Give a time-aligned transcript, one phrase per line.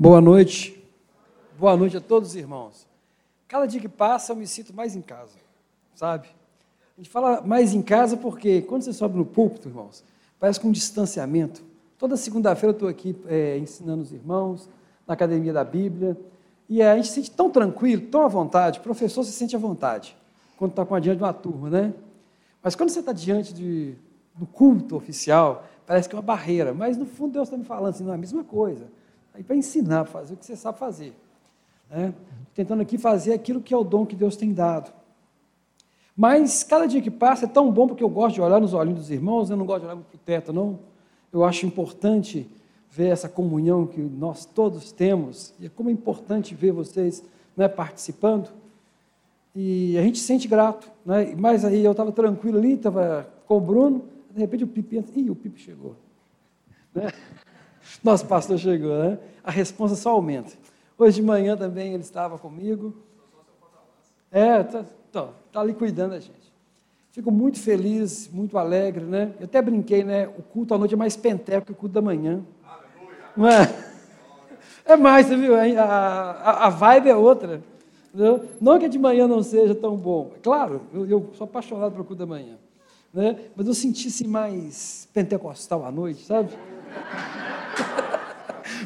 [0.00, 0.82] Boa noite.
[1.58, 2.86] Boa noite a todos os irmãos.
[3.46, 5.36] Cada dia que passa eu me sinto mais em casa,
[5.94, 6.26] sabe?
[6.96, 10.02] A gente fala mais em casa porque quando você sobe no púlpito, irmãos,
[10.38, 11.62] parece com um distanciamento.
[11.98, 14.70] Toda segunda-feira eu estou aqui é, ensinando os irmãos,
[15.06, 16.16] na academia da Bíblia,
[16.66, 19.58] e a gente se sente tão tranquilo, tão à vontade, o professor se sente à
[19.58, 20.16] vontade
[20.56, 21.92] quando está com a diante de uma turma, né?
[22.62, 23.94] Mas quando você está diante de,
[24.34, 27.90] do culto oficial, parece que é uma barreira, mas no fundo Deus está me falando
[27.90, 28.98] assim, não é a mesma coisa.
[29.40, 31.14] Aí para ensinar, para fazer o que você sabe fazer.
[31.88, 32.12] Né?
[32.54, 34.92] Tentando aqui fazer aquilo que é o dom que Deus tem dado.
[36.14, 39.00] Mas cada dia que passa é tão bom porque eu gosto de olhar nos olhinhos
[39.00, 40.78] dos irmãos, eu não gosto de olhar para o teto, não.
[41.32, 42.46] Eu acho importante
[42.90, 47.24] ver essa comunhão que nós todos temos, e é como é importante ver vocês
[47.56, 48.50] né, participando.
[49.56, 50.90] E a gente se sente grato.
[51.02, 51.34] Né?
[51.34, 55.18] Mas aí eu estava tranquilo ali, estava com o Bruno, de repente o Pipe entra,
[55.18, 55.96] ih, o Pipe chegou.
[56.94, 57.10] Né?
[58.02, 59.18] Nosso pastor chegou, né?
[59.42, 60.52] A resposta só aumenta.
[60.96, 62.94] Hoje de manhã também ele estava comigo.
[64.30, 66.38] É, está tá, tá ali cuidando da gente.
[67.10, 69.32] Fico muito feliz, muito alegre, né?
[69.40, 70.28] Eu até brinquei, né?
[70.28, 72.42] O culto à noite é mais penteco que o culto da manhã.
[73.36, 73.66] Não é?
[74.82, 75.54] É mais, você viu?
[75.54, 77.62] A, a, a vibe é outra.
[78.12, 78.44] Entendeu?
[78.60, 80.32] Não que de manhã não seja tão bom.
[80.42, 82.56] Claro, eu, eu sou apaixonado pelo culto da manhã.
[83.12, 83.36] Né?
[83.54, 86.50] Mas eu senti-se mais pentecostal à noite, sabe?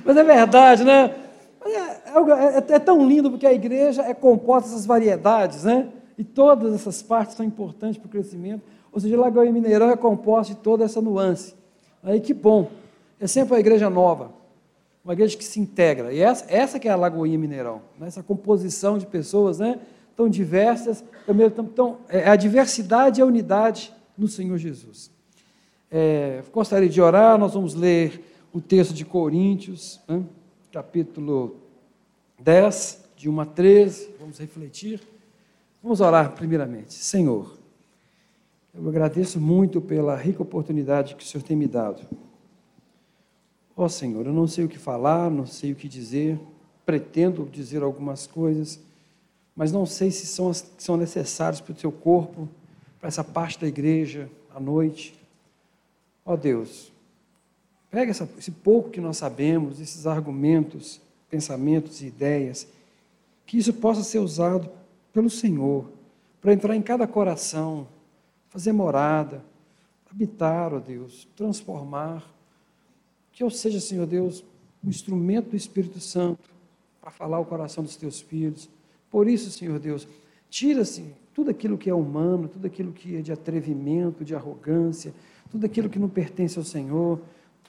[0.04, 1.14] Mas é verdade, né?
[1.64, 5.88] É, é, é, é, tão lindo porque a igreja é composta dessas variedades, né?
[6.16, 8.62] E todas essas partes são importantes para o crescimento.
[8.92, 11.54] Ou seja, Lagoa Mineirão é composta de toda essa nuance.
[12.02, 12.70] Aí que bom.
[13.18, 14.32] É sempre uma igreja nova,
[15.02, 16.12] uma igreja que se integra.
[16.12, 18.06] E essa, essa que é a Lagoinha Mineirão, né?
[18.06, 19.78] essa composição de pessoas né?
[20.16, 25.10] tão diversas, também tão, tão, é a diversidade e a unidade no Senhor Jesus.
[25.90, 30.24] É, gostaria de orar, nós vamos ler o texto de Coríntios, né?
[30.70, 31.56] capítulo
[32.38, 35.02] 10, de 1 a 13, vamos refletir.
[35.82, 36.94] Vamos orar primeiramente.
[36.94, 37.58] Senhor,
[38.72, 42.06] eu agradeço muito pela rica oportunidade que o Senhor tem me dado.
[43.76, 46.38] Ó oh, Senhor, eu não sei o que falar, não sei o que dizer,
[46.86, 48.80] pretendo dizer algumas coisas,
[49.56, 52.48] mas não sei se são, as, são necessárias para o teu corpo,
[53.00, 55.18] para essa parte da igreja, à noite.
[56.24, 56.93] Ó oh, Deus,
[57.94, 61.00] pega essa, esse pouco que nós sabemos, esses argumentos,
[61.30, 62.66] pensamentos e ideias,
[63.46, 64.68] que isso possa ser usado
[65.12, 65.88] pelo Senhor,
[66.40, 67.86] para entrar em cada coração,
[68.48, 69.44] fazer morada,
[70.10, 72.28] habitar, ó Deus, transformar.
[73.30, 74.44] Que eu seja, Senhor Deus,
[74.82, 76.50] um instrumento do Espírito Santo
[77.00, 78.68] para falar o coração dos teus filhos.
[79.08, 80.08] Por isso, Senhor Deus,
[80.50, 85.14] tira-se tudo aquilo que é humano, tudo aquilo que é de atrevimento, de arrogância,
[85.48, 87.20] tudo aquilo que não pertence ao Senhor,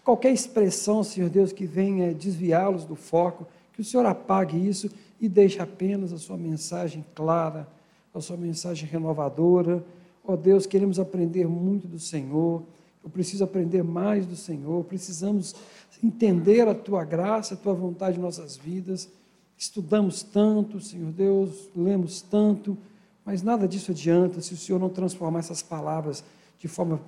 [0.06, 4.90] qualquer expressão, Senhor Deus, que venha desviá-los do foco, que o Senhor apague isso
[5.20, 7.68] e deixe apenas a sua mensagem clara,
[8.14, 9.84] a sua mensagem renovadora.
[10.24, 12.64] Ó oh Deus, queremos aprender muito do Senhor.
[13.04, 14.84] Eu preciso aprender mais do Senhor.
[14.86, 15.56] Precisamos
[16.04, 19.10] entender a tua graça, a tua vontade em nossas vidas.
[19.58, 22.78] Estudamos tanto, Senhor Deus, lemos tanto,
[23.26, 26.24] mas nada disso adianta se o Senhor não transformar essas palavras
[26.60, 27.02] de forma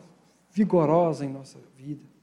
[0.52, 2.16] vigorosa em nossa vida.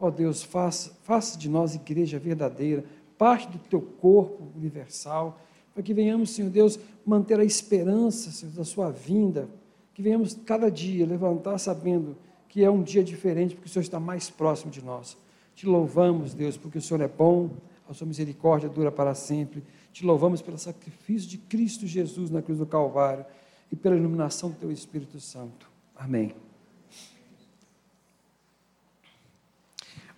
[0.00, 2.84] Ó oh Deus, faça, faça de nós igreja verdadeira,
[3.18, 5.38] parte do teu corpo universal,
[5.74, 9.46] para que venhamos, Senhor Deus, manter a esperança, Senhor, da sua vinda,
[9.92, 12.16] que venhamos cada dia levantar sabendo
[12.48, 15.16] que é um dia diferente, porque o Senhor está mais próximo de nós.
[15.54, 17.50] Te louvamos, Deus, porque o Senhor é bom,
[17.88, 19.62] a sua misericórdia dura para sempre.
[19.92, 23.24] Te louvamos pelo sacrifício de Cristo Jesus na cruz do Calvário
[23.70, 25.70] e pela iluminação do teu Espírito Santo.
[25.94, 26.34] Amém.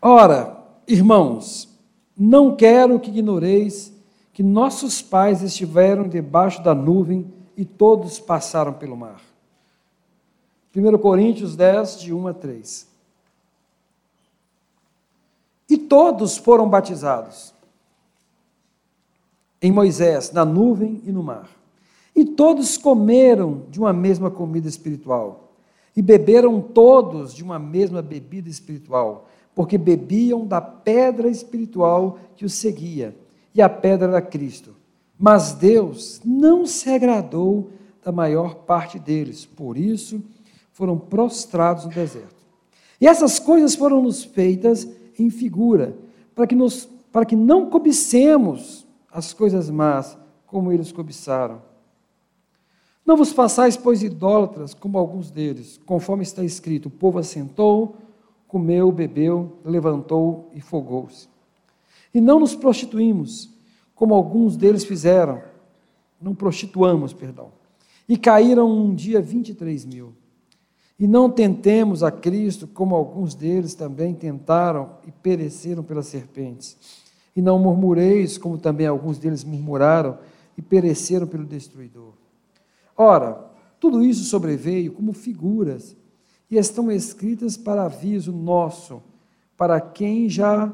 [0.05, 1.69] Ora, irmãos,
[2.19, 3.93] não quero que ignoreis
[4.33, 9.23] que nossos pais estiveram debaixo da nuvem e todos passaram pelo mar.
[10.75, 12.89] 1 Coríntios 10, de 1 a 3.
[15.71, 17.55] E todos foram batizados
[19.61, 21.49] em Moisés, na nuvem e no mar.
[22.17, 25.53] E todos comeram de uma mesma comida espiritual,
[25.97, 32.55] e beberam todos de uma mesma bebida espiritual, porque bebiam da pedra espiritual que os
[32.55, 33.17] seguia,
[33.55, 34.75] e a pedra era Cristo.
[35.19, 37.71] Mas Deus não se agradou
[38.05, 40.23] da maior parte deles, por isso
[40.73, 42.43] foram prostrados no deserto.
[43.01, 44.89] E essas coisas foram nos feitas
[45.19, 45.97] em figura,
[46.35, 50.17] para que, nos, para que não cobicemos as coisas más,
[50.47, 51.61] como eles cobiçaram.
[53.05, 57.97] Não vos façais, pois, idólatras, como alguns deles, conforme está escrito: o povo assentou,
[58.53, 61.27] comeu, bebeu, levantou e fogou-se.
[62.13, 63.49] E não nos prostituímos,
[63.95, 65.41] como alguns deles fizeram.
[66.21, 67.51] Não prostituamos, perdão.
[68.07, 70.13] E caíram um dia 23 mil.
[70.99, 76.77] E não tentemos a Cristo, como alguns deles também tentaram e pereceram pelas serpentes.
[77.35, 80.19] E não murmureis, como também alguns deles murmuraram
[80.59, 82.13] e pereceram pelo destruidor.
[82.95, 83.51] Ora,
[83.81, 85.97] tudo isso sobreveio como figuras
[86.53, 89.03] e estão escritas para aviso nosso,
[89.57, 90.71] para quem já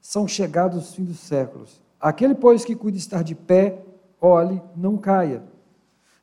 [0.00, 1.80] são chegados os fins dos séculos.
[2.00, 3.82] Aquele, pois, que cuida estar de pé,
[4.20, 5.42] olhe, não caia.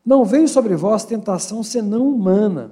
[0.05, 2.71] Não veio sobre vós tentação senão humana,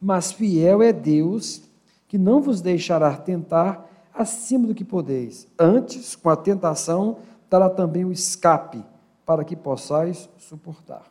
[0.00, 1.62] mas fiel é Deus,
[2.06, 5.48] que não vos deixará tentar acima do que podeis.
[5.58, 7.16] Antes, com a tentação,
[7.50, 8.84] dará também o escape,
[9.26, 11.02] para que possais suportar.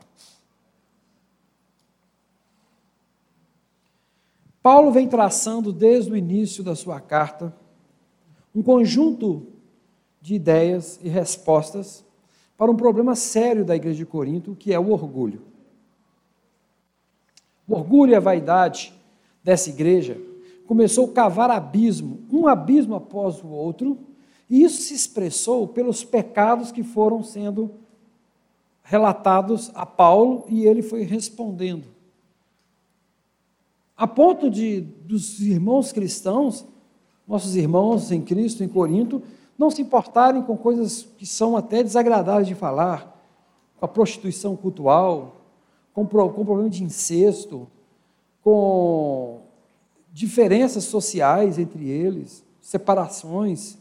[4.65, 7.55] Paulo vem traçando desde o início da sua carta
[8.55, 9.45] um conjunto
[10.19, 12.03] de ideias e respostas
[12.57, 15.43] para um problema sério da igreja de Corinto, que é o orgulho.
[17.67, 18.91] O orgulho e a vaidade
[19.43, 20.19] dessa igreja
[20.65, 23.99] começou a cavar abismo, um abismo após o outro,
[24.49, 27.69] e isso se expressou pelos pecados que foram sendo
[28.81, 31.94] relatados a Paulo e ele foi respondendo
[33.97, 36.65] a ponto de dos irmãos cristãos,
[37.27, 39.21] nossos irmãos em Cristo, em Corinto,
[39.57, 43.15] não se importarem com coisas que são até desagradáveis de falar,
[43.77, 45.41] com a prostituição cultural,
[45.93, 47.67] com, o problema de incesto,
[48.43, 49.39] com
[50.11, 53.77] diferenças sociais entre eles, separações,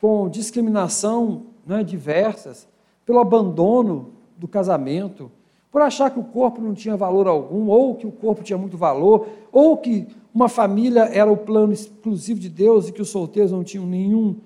[0.00, 2.68] com discriminação né, diversas,
[3.04, 5.30] pelo abandono do casamento,
[5.74, 8.78] por achar que o corpo não tinha valor algum, ou que o corpo tinha muito
[8.78, 13.50] valor, ou que uma família era o plano exclusivo de Deus e que os solteiros
[13.50, 14.36] não tinham nenhum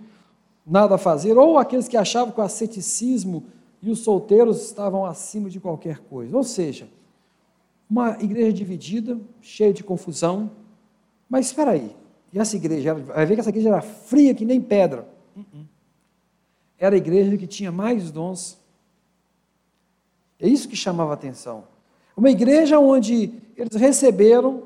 [0.66, 3.44] nada a fazer, ou aqueles que achavam que o asceticismo
[3.82, 6.34] e os solteiros estavam acima de qualquer coisa.
[6.34, 6.88] Ou seja,
[7.90, 10.50] uma igreja dividida, cheia de confusão.
[11.28, 11.94] Mas espera aí,
[12.32, 15.06] e essa igreja, vai ver que essa igreja era fria que nem pedra.
[15.36, 15.66] Uh-uh.
[16.78, 18.58] Era a igreja que tinha mais dons
[20.40, 21.64] é isso que chamava atenção.
[22.16, 24.62] Uma igreja onde eles receberam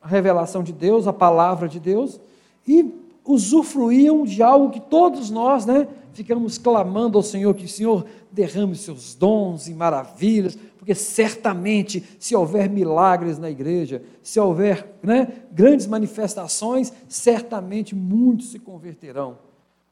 [0.00, 2.20] a revelação de Deus, a palavra de Deus,
[2.66, 2.92] e
[3.24, 8.76] usufruíam de algo que todos nós, né, ficamos clamando ao Senhor, que o Senhor derrame
[8.76, 15.86] seus dons e maravilhas, porque certamente, se houver milagres na igreja, se houver né, grandes
[15.86, 19.38] manifestações, certamente muitos se converterão.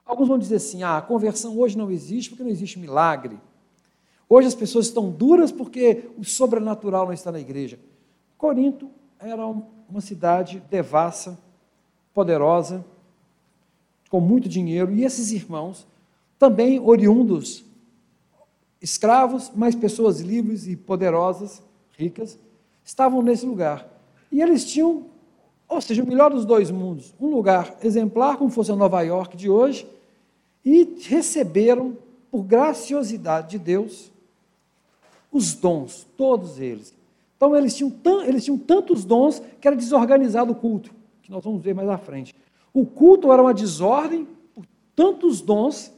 [0.05, 3.39] Alguns vão dizer assim: ah, a conversão hoje não existe porque não existe milagre.
[4.35, 7.79] Hoje as pessoas estão duras porque o sobrenatural não está na igreja.
[8.39, 8.89] Corinto
[9.21, 11.39] era uma cidade devassa,
[12.15, 12.83] poderosa,
[14.09, 15.87] com muito dinheiro, e esses irmãos,
[16.39, 17.63] também oriundos,
[18.81, 21.63] escravos, mas pessoas livres e poderosas,
[21.99, 22.39] ricas,
[22.83, 23.87] estavam nesse lugar.
[24.31, 25.09] E eles tinham,
[25.69, 29.37] ou seja, o melhor dos dois mundos, um lugar exemplar, como fosse a Nova York
[29.37, 29.87] de hoje,
[30.65, 31.99] e receberam,
[32.31, 34.11] por graciosidade de Deus,
[35.33, 36.95] os dons, todos eles.
[37.37, 37.93] Então eles tinham,
[38.25, 41.99] eles tinham tantos dons que era desorganizado o culto, que nós vamos ver mais à
[41.99, 42.35] frente.
[42.73, 44.65] O culto era uma desordem por
[44.95, 45.93] tantos dons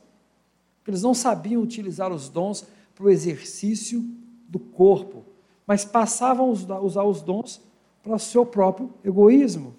[0.84, 4.05] que eles não sabiam utilizar os dons para o exercício
[4.48, 5.24] do corpo,
[5.67, 7.60] mas passavam a usar os dons
[8.03, 9.74] para o seu próprio egoísmo.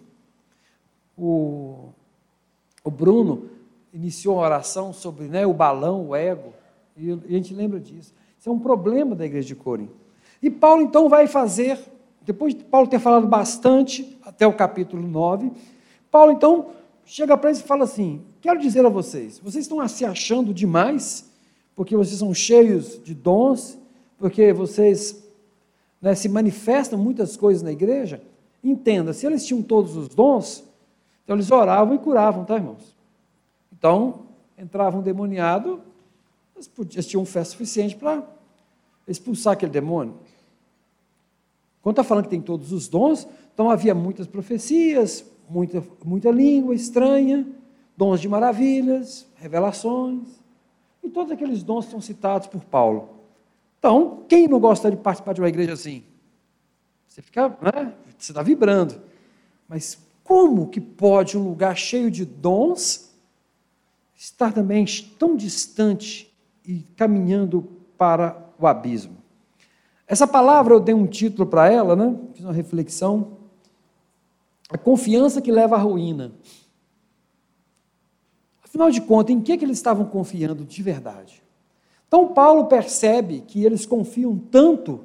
[1.18, 1.90] O,
[2.84, 3.50] o Bruno
[3.94, 6.54] iniciou uma oração sobre né, o balão, o ego,
[6.98, 8.14] e a gente lembra disso.
[8.46, 9.96] Isso é um problema da igreja de Corinto.
[10.40, 11.80] E Paulo então vai fazer,
[12.22, 15.52] depois de Paulo ter falado bastante, até o capítulo 9,
[16.12, 16.68] Paulo então
[17.04, 21.28] chega para eles e fala assim: Quero dizer a vocês, vocês estão se achando demais,
[21.76, 23.80] porque vocês são cheios de dons,
[24.16, 25.28] porque vocês
[26.00, 28.22] né, se manifestam muitas coisas na igreja.
[28.64, 30.64] Entenda, se eles tinham todos os dons,
[31.24, 32.96] então eles oravam e curavam, tá, irmãos?
[33.76, 34.20] Então,
[34.56, 35.82] entrava um demoniado,
[36.94, 38.35] eles tinham fé suficiente para
[39.08, 40.16] expulsar aquele demônio.
[41.82, 46.74] Quando está falando que tem todos os dons, então havia muitas profecias, muita, muita língua
[46.74, 47.48] estranha,
[47.96, 50.28] dons de maravilhas, revelações,
[51.04, 53.10] e todos aqueles dons são citados por Paulo.
[53.78, 56.04] Então, quem não gosta de participar de uma igreja assim?
[57.08, 57.94] Você fica, né?
[58.18, 59.00] você está vibrando.
[59.68, 63.14] Mas como que pode um lugar cheio de dons
[64.16, 64.86] estar também
[65.20, 66.34] tão distante
[66.66, 67.62] e caminhando
[67.98, 69.18] para o abismo.
[70.08, 72.16] Essa palavra eu dei um título para ela, né?
[72.34, 73.38] Fiz uma reflexão.
[74.70, 76.32] A confiança que leva à ruína.
[78.64, 81.42] Afinal de contas, em que, que eles estavam confiando de verdade?
[82.08, 85.02] Então, Paulo percebe que eles confiam tanto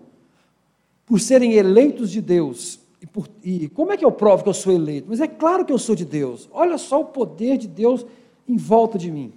[1.07, 2.80] por serem eleitos de Deus.
[3.00, 5.07] E, por, e, como é que eu provo que eu sou eleito?
[5.09, 6.49] Mas é claro que eu sou de Deus.
[6.52, 8.04] Olha só o poder de Deus
[8.47, 9.33] em volta de mim.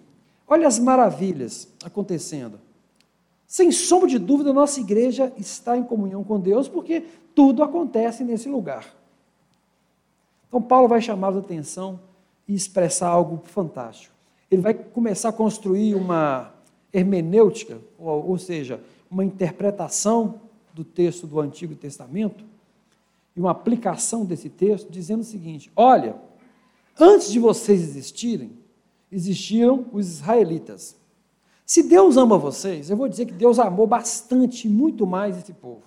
[0.48, 2.60] Olha as maravilhas acontecendo.
[3.47, 7.03] Sem sombra de dúvida, nossa igreja está em comunhão com Deus, porque
[7.35, 8.93] tudo acontece nesse lugar.
[10.47, 12.00] Então, Paulo vai chamar a atenção
[12.47, 14.13] e expressar algo fantástico.
[14.50, 16.53] Ele vai começar a construir uma
[16.91, 20.41] hermenêutica, ou, ou seja, uma interpretação
[20.73, 22.43] do texto do Antigo Testamento
[23.35, 26.15] e uma aplicação desse texto, dizendo o seguinte: olha,
[27.00, 28.51] antes de vocês existirem,
[29.12, 30.95] existiram os israelitas.
[31.65, 35.84] Se Deus ama vocês, eu vou dizer que Deus amou bastante, muito mais esse povo.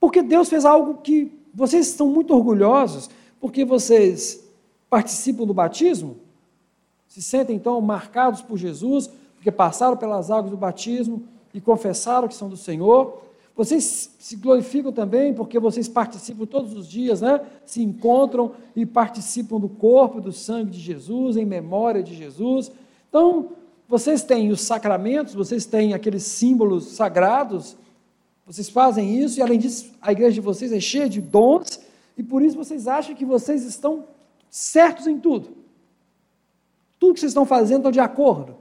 [0.00, 3.08] Porque Deus fez algo que vocês estão muito orgulhosos,
[3.40, 4.44] porque vocês
[4.90, 6.16] participam do batismo,
[7.08, 11.22] se sentem então marcados por Jesus, porque passaram pelas águas do batismo
[11.54, 13.22] e confessaram que são do Senhor.
[13.56, 17.40] Vocês se glorificam também porque vocês participam todos os dias, né?
[17.64, 22.70] Se encontram e participam do corpo e do sangue de Jesus, em memória de Jesus.
[23.08, 23.52] Então,
[23.88, 27.76] vocês têm os sacramentos, vocês têm aqueles símbolos sagrados,
[28.44, 31.80] vocês fazem isso, e além disso, a igreja de vocês é cheia de dons,
[32.16, 34.04] e por isso vocês acham que vocês estão
[34.50, 35.56] certos em tudo.
[36.98, 38.56] Tudo que vocês estão fazendo está de acordo.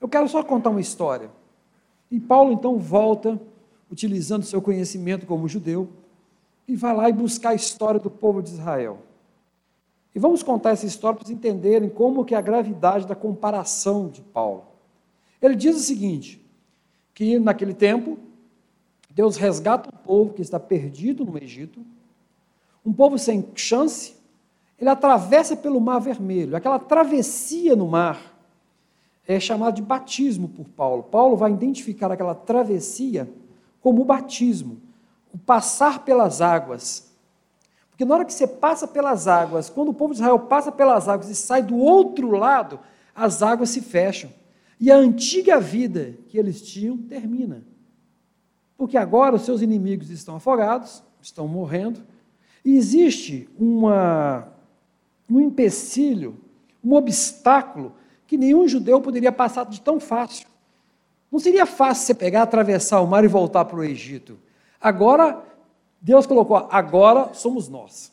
[0.00, 1.30] Eu quero só contar uma história.
[2.10, 3.40] E Paulo então volta,
[3.90, 5.88] utilizando seu conhecimento como judeu,
[6.68, 8.98] e vai lá e buscar a história do povo de Israel.
[10.16, 14.22] E vamos contar essa história para entenderem como que é a gravidade da comparação de
[14.22, 14.64] Paulo.
[15.42, 16.42] Ele diz o seguinte,
[17.12, 18.16] que naquele tempo,
[19.10, 21.84] Deus resgata um povo que está perdido no Egito,
[22.82, 24.16] um povo sem chance,
[24.78, 26.56] ele atravessa pelo Mar Vermelho.
[26.56, 28.18] Aquela travessia no mar
[29.28, 31.02] é chamada de batismo por Paulo.
[31.02, 33.30] Paulo vai identificar aquela travessia
[33.82, 34.80] como o batismo,
[35.30, 37.05] o passar pelas águas.
[37.96, 41.08] Porque na hora que você passa pelas águas, quando o povo de Israel passa pelas
[41.08, 42.78] águas e sai do outro lado,
[43.14, 44.30] as águas se fecham.
[44.78, 47.64] E a antiga vida que eles tinham termina.
[48.76, 52.02] Porque agora os seus inimigos estão afogados, estão morrendo,
[52.62, 54.46] e existe uma,
[55.30, 56.36] um empecilho,
[56.84, 57.94] um obstáculo
[58.26, 60.46] que nenhum judeu poderia passar de tão fácil.
[61.32, 64.38] Não seria fácil você pegar, atravessar o mar e voltar para o Egito.
[64.78, 65.42] Agora,
[66.06, 68.12] Deus colocou, agora somos nós.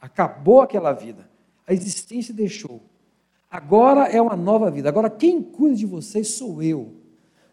[0.00, 1.28] Acabou aquela vida.
[1.66, 2.80] A existência deixou.
[3.50, 4.88] Agora é uma nova vida.
[4.88, 6.94] Agora quem cuida de vocês sou eu.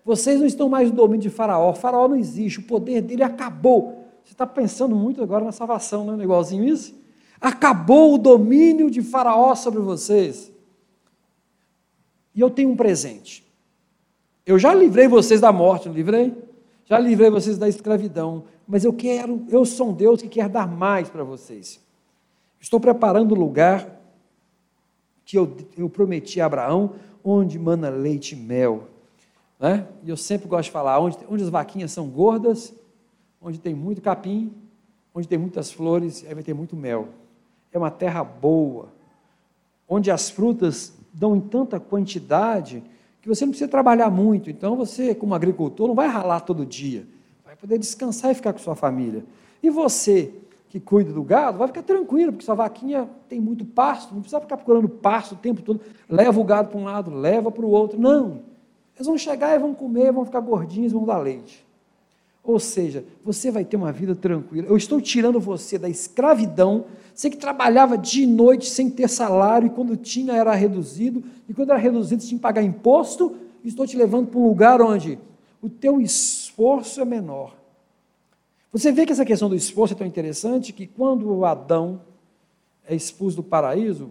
[0.05, 1.71] Vocês não estão mais no domínio de Faraó.
[1.71, 2.59] O faraó não existe.
[2.59, 4.05] O poder dele acabou.
[4.23, 6.95] Você está pensando muito agora na salvação, não é igualzinho isso?
[7.41, 10.53] Acabou o domínio de Faraó sobre vocês.
[12.33, 13.45] E eu tenho um presente.
[14.45, 16.33] Eu já livrei vocês da morte, não livrei?
[16.93, 18.43] Já livrei vocês da escravidão.
[18.67, 21.81] Mas eu quero, eu sou um Deus que quer dar mais para vocês.
[22.61, 23.99] Estou preparando o lugar
[25.25, 28.89] que eu, eu prometi a Abraão, onde mana leite e mel.
[29.59, 29.87] Né?
[30.03, 32.71] E eu sempre gosto de falar, onde, onde as vaquinhas são gordas,
[33.41, 34.53] onde tem muito capim,
[35.15, 37.07] onde tem muitas flores, aí vai ter muito mel.
[37.71, 38.89] É uma terra boa,
[39.89, 42.83] onde as frutas dão em tanta quantidade
[43.23, 44.49] que você não precisa trabalhar muito.
[44.49, 47.07] Então você, como agricultor, não vai ralar todo dia.
[47.45, 49.23] Vai poder descansar e ficar com sua família.
[49.63, 50.33] E você,
[50.67, 54.41] que cuida do gado, vai ficar tranquilo, porque sua vaquinha tem muito pasto, não precisa
[54.41, 55.79] ficar procurando pasto o tempo todo.
[56.09, 57.97] Leva o gado para um lado, leva para o outro.
[57.97, 58.41] Não.
[58.93, 61.62] Eles vão chegar e vão comer, vão ficar gordinhos, vão dar leite.
[62.43, 64.67] Ou seja, você vai ter uma vida tranquila.
[64.67, 66.85] Eu estou tirando você da escravidão.
[67.15, 71.53] Você que trabalhava dia e noite sem ter salário, e quando tinha era reduzido, e
[71.53, 73.37] quando era reduzido tinha que pagar imposto.
[73.63, 75.17] Estou te levando para um lugar onde
[75.61, 77.55] o teu esforço é menor.
[78.73, 82.01] Você vê que essa questão do esforço é tão interessante que quando Adão
[82.85, 84.09] é expulso do paraíso,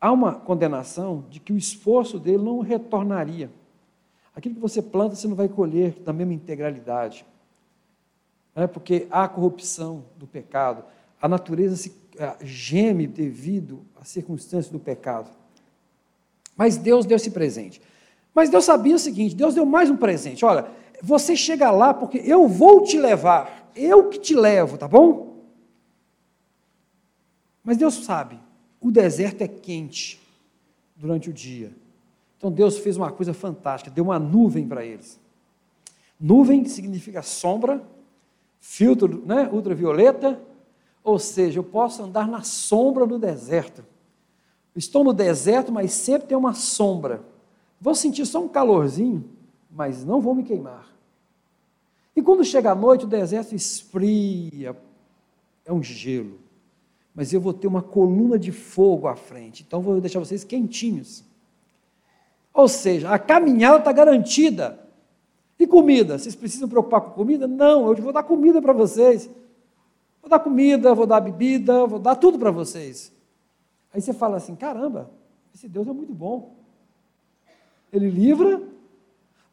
[0.00, 3.50] há uma condenação de que o esforço dele não retornaria.
[4.34, 7.24] Aquilo que você planta, você não vai colher da mesma integralidade.
[8.54, 10.84] É porque há corrupção do pecado.
[11.20, 15.30] A natureza se eh, geme devido às circunstâncias do pecado.
[16.56, 17.80] Mas Deus deu esse presente.
[18.34, 20.44] Mas Deus sabia o seguinte: Deus deu mais um presente.
[20.44, 20.66] Olha,
[21.02, 23.70] você chega lá porque eu vou te levar.
[23.74, 25.42] Eu que te levo, tá bom?
[27.62, 28.38] Mas Deus sabe,
[28.80, 30.20] o deserto é quente
[30.94, 31.72] durante o dia.
[32.44, 35.18] Então Deus fez uma coisa fantástica, deu uma nuvem para eles.
[36.20, 37.82] Nuvem significa sombra,
[38.60, 40.38] filtro né, ultravioleta,
[41.02, 43.82] ou seja, eu posso andar na sombra do deserto.
[44.76, 47.24] Estou no deserto, mas sempre tem uma sombra.
[47.80, 49.24] Vou sentir só um calorzinho,
[49.70, 50.94] mas não vou me queimar.
[52.14, 54.76] E quando chega a noite, o deserto esfria,
[55.64, 56.38] é um gelo.
[57.14, 61.24] Mas eu vou ter uma coluna de fogo à frente, então vou deixar vocês quentinhos.
[62.54, 64.78] Ou seja, a caminhada está garantida.
[65.58, 66.16] E comida?
[66.16, 67.48] Vocês precisam preocupar com comida?
[67.48, 69.28] Não, eu vou dar comida para vocês.
[70.22, 73.12] Vou dar comida, vou dar bebida, vou dar tudo para vocês.
[73.92, 75.10] Aí você fala assim: caramba,
[75.52, 76.54] esse Deus é muito bom.
[77.92, 78.62] Ele livra,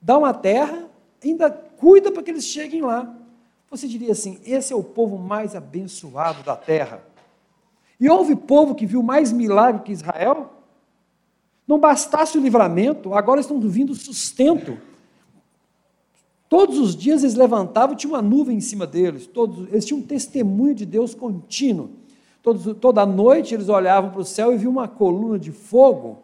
[0.02, 0.88] dá uma terra,
[1.24, 3.16] ainda cuida para que eles cheguem lá.
[3.70, 7.04] Você diria assim: esse é o povo mais abençoado da terra.
[8.00, 10.61] E houve povo que viu mais milagre que Israel?
[11.68, 14.78] Não bastasse o livramento, agora estão vindo sustento.
[16.50, 20.06] Todos os dias eles levantavam, tinha uma nuvem em cima deles, todos, eles tinham um
[20.06, 21.92] testemunho de Deus contínuo.
[22.44, 26.20] Todos, toda noite eles olhavam para o céu e viam uma coluna de fogo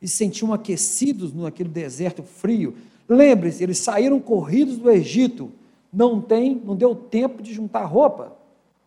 [0.00, 2.76] e se sentiam aquecidos naquele deserto frio.
[3.08, 5.50] Lembre-se, eles saíram corridos do Egito.
[5.92, 8.36] Não tem, não deu tempo de juntar roupa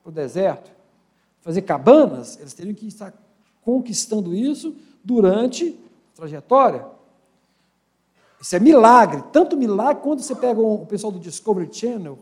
[0.01, 0.71] para o deserto,
[1.41, 2.39] fazer cabanas.
[2.39, 3.13] Eles teriam que estar
[3.61, 4.73] conquistando isso
[5.03, 5.77] durante
[6.13, 6.85] a trajetória.
[8.39, 12.17] Isso é milagre, tanto milagre quando você pega o pessoal do Discovery Channel,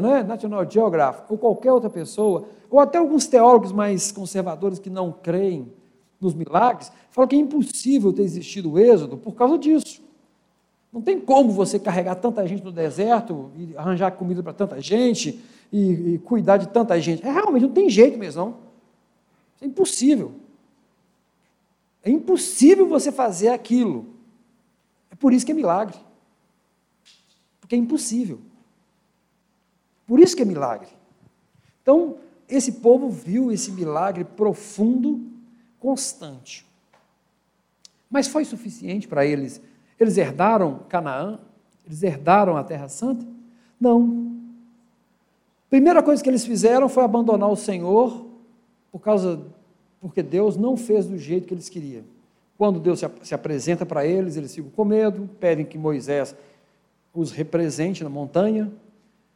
[0.00, 5.12] né, National Geographic, ou qualquer outra pessoa, ou até alguns teólogos mais conservadores que não
[5.12, 5.72] creem
[6.20, 10.00] nos milagres, falam que é impossível ter existido o êxodo por causa disso.
[10.92, 15.42] Não tem como você carregar tanta gente no deserto e arranjar comida para tanta gente
[15.72, 17.26] e, e, cuidar de tanta gente.
[17.26, 18.54] É realmente não tem jeito mesmo, não.
[19.60, 20.32] É impossível.
[22.02, 24.14] É impossível você fazer aquilo.
[25.10, 25.96] É por isso que é milagre.
[27.60, 28.40] Porque é impossível.
[30.06, 30.88] Por isso que é milagre.
[31.82, 32.18] Então,
[32.48, 35.20] esse povo viu esse milagre profundo,
[35.78, 36.66] constante.
[38.10, 39.60] Mas foi suficiente para eles
[40.02, 41.38] eles herdaram Canaã?
[41.86, 43.24] Eles herdaram a Terra Santa?
[43.80, 44.36] Não.
[45.70, 48.26] Primeira coisa que eles fizeram foi abandonar o Senhor
[48.90, 49.40] por causa
[50.02, 52.02] porque Deus não fez do jeito que eles queriam.
[52.58, 56.34] Quando Deus se apresenta para eles, eles ficam com medo, pedem que Moisés
[57.14, 58.70] os represente na montanha.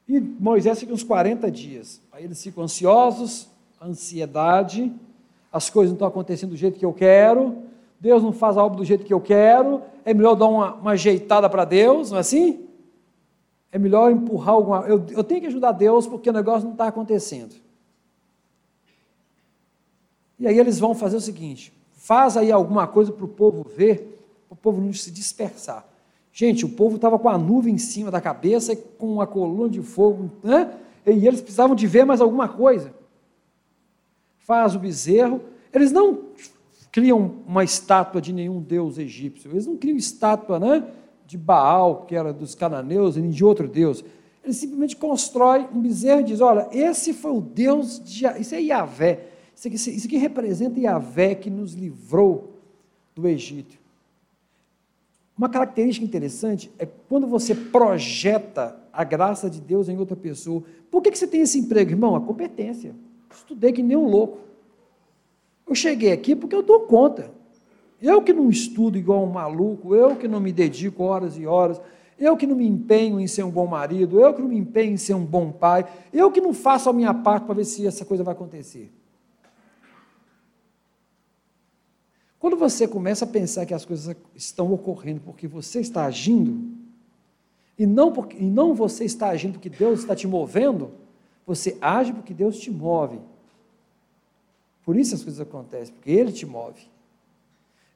[0.09, 2.01] E Moisés fica uns 40 dias.
[2.11, 3.49] Aí eles ficam ansiosos,
[3.81, 4.93] ansiedade,
[5.53, 7.59] as coisas não estão acontecendo do jeito que eu quero,
[8.01, 10.91] Deus não faz a obra do jeito que eu quero, é melhor dar uma, uma
[10.93, 12.67] ajeitada para Deus, não é assim?
[13.71, 14.81] É melhor empurrar alguma.
[14.81, 17.55] Eu, eu tenho que ajudar Deus porque o negócio não está acontecendo.
[20.39, 24.21] E aí eles vão fazer o seguinte: faz aí alguma coisa para o povo ver,
[24.49, 25.87] para o povo não se dispersar.
[26.33, 29.81] Gente, o povo estava com a nuvem em cima da cabeça, com uma coluna de
[29.81, 30.71] fogo, né?
[31.07, 32.93] e eles precisavam de ver mais alguma coisa.
[34.39, 35.41] Faz o bezerro.
[35.73, 36.27] Eles não
[36.93, 39.51] criam uma estátua de nenhum deus egípcio.
[39.51, 40.87] Eles não criam estátua né,
[41.27, 44.05] de Baal, que era dos cananeus, nem de outro deus.
[44.45, 48.27] Eles simplesmente constroem um bezerro e dizem: olha, esse foi o Deus de.
[48.39, 49.36] Isso é Yahvé.
[49.57, 52.53] Isso aqui, isso aqui representa Yahvé que nos livrou
[53.15, 53.79] do Egito.
[55.37, 60.63] Uma característica interessante é quando você projeta a graça de Deus em outra pessoa.
[60.91, 62.15] Por que, que você tem esse emprego, irmão?
[62.15, 62.95] A competência.
[63.35, 64.39] Estudei que nem um louco.
[65.67, 67.31] Eu cheguei aqui porque eu dou conta.
[68.01, 71.81] Eu que não estudo igual um maluco, eu que não me dedico horas e horas,
[72.19, 74.93] eu que não me empenho em ser um bom marido, eu que não me empenho
[74.93, 77.87] em ser um bom pai, eu que não faço a minha parte para ver se
[77.87, 78.93] essa coisa vai acontecer.
[82.47, 86.77] Quando você começa a pensar que as coisas estão ocorrendo porque você está agindo,
[87.77, 90.93] e não, porque, e não você está agindo porque Deus está te movendo,
[91.45, 93.19] você age porque Deus te move.
[94.85, 96.89] Por isso as coisas acontecem, porque Ele te move.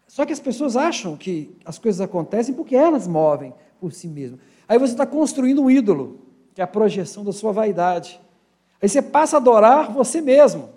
[0.08, 4.40] Só que as pessoas acham que as coisas acontecem porque elas movem por si mesmas.
[4.66, 6.18] Aí você está construindo um ídolo,
[6.56, 8.20] que é a projeção da sua vaidade.
[8.82, 10.70] Aí você passa a adorar você mesmo.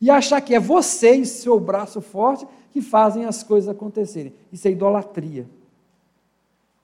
[0.00, 4.32] E achar que é você e seu braço forte que fazem as coisas acontecerem.
[4.52, 5.46] Isso é idolatria.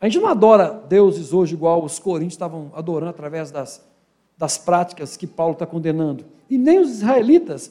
[0.00, 3.84] A gente não adora deuses hoje igual os coríntios estavam adorando através das,
[4.36, 6.24] das práticas que Paulo está condenando.
[6.50, 7.70] E nem os israelitas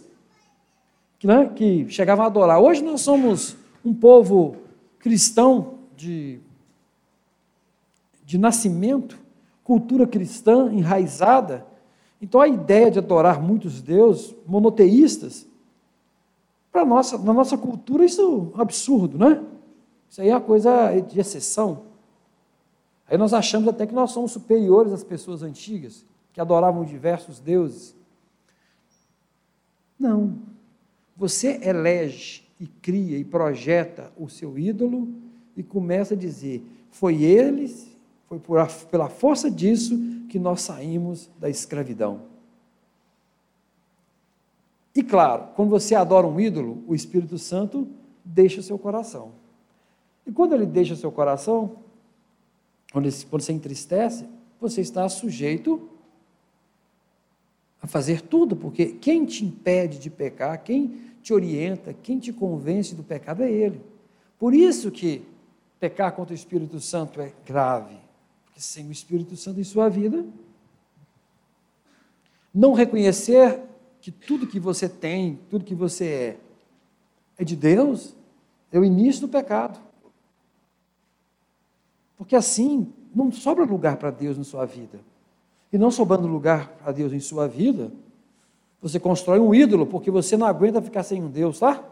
[1.19, 2.59] que, né, que chegavam a adorar.
[2.59, 4.55] Hoje nós somos um povo
[4.97, 6.39] cristão de,
[8.25, 9.19] de nascimento,
[9.63, 11.65] cultura cristã enraizada.
[12.21, 15.47] Então a ideia de adorar muitos deuses monoteístas,
[16.71, 19.43] para nossa, na nossa cultura isso é um absurdo, né?
[20.09, 21.83] Isso aí é uma coisa de exceção.
[23.07, 27.95] Aí nós achamos até que nós somos superiores às pessoas antigas, que adoravam diversos deuses.
[29.99, 30.37] Não,
[31.15, 35.09] você elege e cria e projeta o seu ídolo
[35.57, 37.90] e começa a dizer: foi eles,
[38.31, 42.21] foi por pela força disso que nós saímos da escravidão.
[44.95, 47.89] E claro, quando você adora um ídolo, o Espírito Santo
[48.23, 49.33] deixa o seu coração.
[50.25, 51.75] E quando ele deixa o seu coração,
[52.93, 54.25] quando você entristece,
[54.61, 55.89] você está sujeito
[57.81, 62.95] a fazer tudo, porque quem te impede de pecar, quem te orienta, quem te convence
[62.95, 63.81] do pecado é Ele.
[64.39, 65.21] Por isso que
[65.81, 68.00] pecar contra o Espírito Santo é grave,
[68.61, 70.25] sem o Espírito Santo em sua vida,
[72.53, 73.61] não reconhecer
[73.99, 76.37] que tudo que você tem, tudo que você é,
[77.39, 78.15] é de Deus,
[78.71, 79.79] é o início do pecado.
[82.17, 84.99] Porque assim não sobra lugar para Deus na sua vida.
[85.71, 87.91] E não sobrando lugar para Deus em sua vida,
[88.81, 91.83] você constrói um ídolo, porque você não aguenta ficar sem um Deus, tá?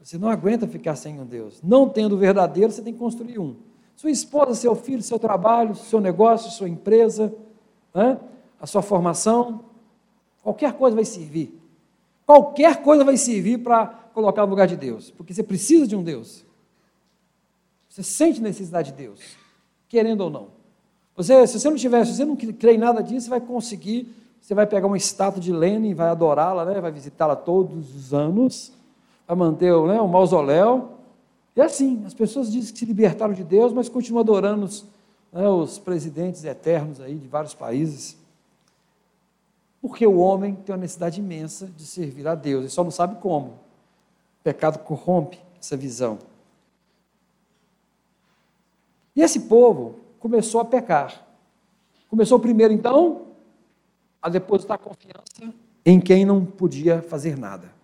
[0.00, 1.60] Você não aguenta ficar sem um Deus.
[1.62, 3.56] Não tendo o verdadeiro, você tem que construir um.
[3.96, 7.34] Sua esposa, seu filho, seu trabalho, seu negócio, sua empresa,
[7.94, 8.20] né?
[8.60, 9.64] a sua formação,
[10.42, 11.58] qualquer coisa vai servir.
[12.26, 16.02] Qualquer coisa vai servir para colocar no lugar de Deus, porque você precisa de um
[16.02, 16.44] Deus.
[17.88, 19.20] Você sente necessidade de Deus,
[19.88, 20.48] querendo ou não.
[21.16, 24.14] Você, se você não tiver, se você não crê em nada disso, você vai conseguir,
[24.38, 26.80] você vai pegar uma estátua de Lenin, vai adorá-la, né?
[26.80, 28.72] vai visitá-la todos os anos,
[29.26, 30.95] vai manter né, mausoléu.
[31.56, 34.84] E assim, as pessoas dizem que se libertaram de Deus, mas continuam adorando os,
[35.32, 38.16] né, os presidentes eternos aí de vários países.
[39.80, 43.16] Porque o homem tem uma necessidade imensa de servir a Deus, ele só não sabe
[43.20, 43.48] como.
[43.48, 46.18] O pecado corrompe essa visão.
[49.14, 51.26] E esse povo começou a pecar.
[52.10, 53.28] Começou primeiro, então,
[54.20, 55.54] a depositar confiança
[55.86, 57.75] em quem não podia fazer nada.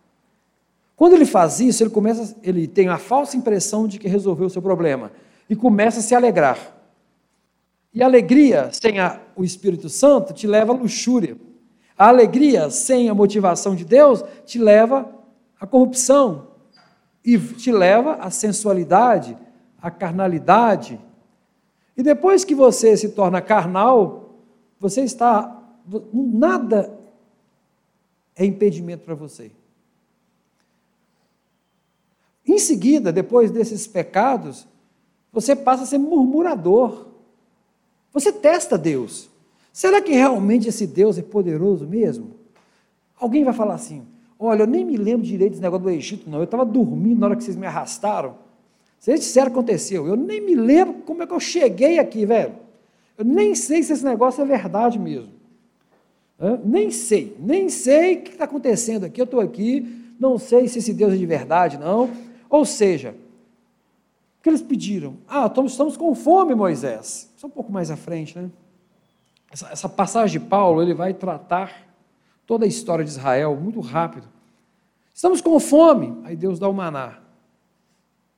[0.97, 4.51] Quando ele faz isso, ele começa, ele tem a falsa impressão de que resolveu o
[4.51, 5.11] seu problema
[5.49, 6.59] e começa a se alegrar.
[7.93, 11.37] E a alegria sem a, o Espírito Santo te leva à luxúria.
[11.97, 15.11] A alegria sem a motivação de Deus te leva
[15.61, 16.49] à corrupção
[17.25, 19.37] e te leva à sensualidade,
[19.81, 20.99] à carnalidade,
[21.97, 24.35] e depois que você se torna carnal,
[24.81, 25.61] você está.
[26.13, 26.99] Nada
[28.35, 29.51] é impedimento para você.
[32.47, 34.67] Em seguida, depois desses pecados,
[35.33, 37.07] você passa a ser murmurador.
[38.13, 39.31] Você testa Deus.
[39.73, 42.33] Será que realmente esse Deus é poderoso mesmo?
[43.19, 44.05] Alguém vai falar assim:
[44.39, 46.39] Olha, eu nem me lembro direito desse negócio do Egito, não.
[46.39, 48.37] Eu estava dormindo na hora que vocês me arrastaram.
[48.99, 50.07] Vocês disseram que aconteceu.
[50.07, 52.55] Eu nem me lembro como é que eu cheguei aqui, velho.
[53.17, 55.33] Eu nem sei se esse negócio é verdade mesmo.
[56.65, 59.21] Nem sei, nem sei o que está acontecendo aqui.
[59.21, 59.87] Eu estou aqui,
[60.19, 62.11] não sei se esse Deus é de verdade, não.
[62.53, 63.17] Ou seja,
[64.39, 65.17] o que eles pediram?
[65.27, 67.33] Ah, estamos com fome, Moisés.
[67.39, 68.51] Só um pouco mais à frente, né?
[69.51, 71.89] Essa, essa passagem de Paulo, ele vai tratar
[72.47, 74.29] toda a história de Israel muito rápido.
[75.15, 76.21] Estamos com fome.
[76.25, 77.21] Aí Deus dá o maná.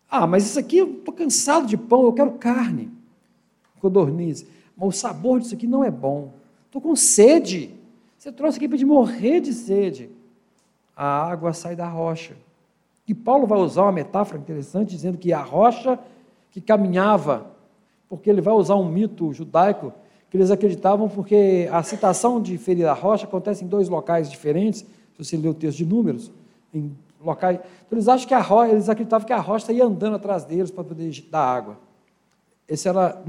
[0.08, 2.92] Ah, mas isso aqui, eu estou cansado de pão, eu quero carne.
[3.80, 4.46] Codorniz.
[4.76, 6.32] Mas o sabor disso aqui não é bom.
[6.66, 7.74] Estou com sede.
[8.16, 10.08] Você trouxe aqui para de morrer de sede.
[10.96, 12.36] A água sai da rocha.
[13.06, 15.98] E Paulo vai usar uma metáfora interessante, dizendo que a rocha
[16.50, 17.46] que caminhava,
[18.08, 19.92] porque ele vai usar um mito judaico
[20.30, 24.80] que eles acreditavam, porque a citação de ferir a rocha acontece em dois locais diferentes,
[24.80, 26.32] se você ler o texto de Números,
[26.72, 27.58] em locais.
[27.58, 30.70] Então eles acham que a rocha, eles acreditavam que a rocha ia andando atrás deles
[30.70, 31.78] para poder dar água.
[32.68, 33.22] Essa era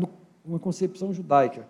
[0.44, 1.68] uma concepção judaica.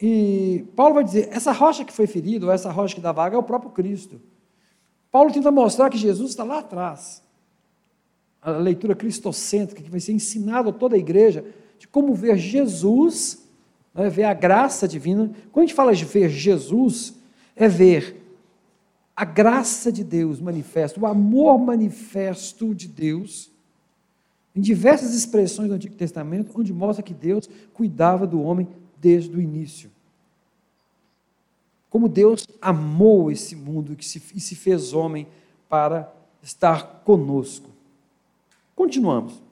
[0.00, 3.36] E Paulo vai dizer: essa rocha que foi ferida, ou essa rocha que dá água,
[3.36, 4.20] é o próprio Cristo.
[5.12, 7.22] Paulo tenta mostrar que Jesus está lá atrás.
[8.40, 11.44] A leitura cristocêntrica que vai ser ensinada a toda a igreja
[11.78, 13.46] de como ver Jesus,
[13.94, 15.30] né, ver a graça divina.
[15.52, 17.14] Quando a gente fala de ver Jesus,
[17.54, 18.20] é ver
[19.14, 23.50] a graça de Deus manifesta, o amor manifesto de Deus,
[24.56, 28.66] em diversas expressões do Antigo Testamento, onde mostra que Deus cuidava do homem
[28.98, 29.90] desde o início.
[31.92, 35.28] Como Deus amou esse mundo e se fez homem
[35.68, 36.10] para
[36.42, 37.68] estar conosco.
[38.74, 39.42] Continuamos.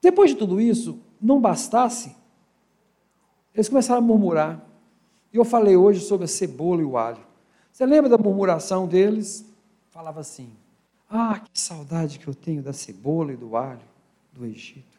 [0.00, 2.16] Depois de tudo isso, não bastasse,
[3.54, 4.66] eles começaram a murmurar.
[5.30, 7.20] E eu falei hoje sobre a cebola e o alho.
[7.70, 9.44] Você lembra da murmuração deles?
[9.90, 10.50] Falava assim:
[11.10, 13.84] Ah, que saudade que eu tenho da cebola e do alho
[14.32, 14.98] do Egito.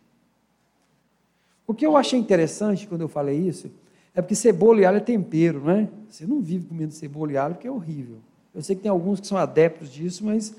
[1.66, 3.72] O que eu achei interessante quando eu falei isso
[4.14, 5.88] é porque cebola e alho é tempero, não é?
[6.10, 8.18] Você não vive comendo cebola e alho porque é horrível.
[8.54, 10.56] Eu sei que tem alguns que são adeptos disso, mas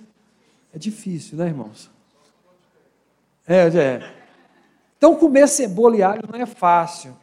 [0.72, 1.90] é difícil, né, irmãos?
[3.46, 4.12] É, é.
[4.96, 7.16] Então, comer cebola e alho não é fácil.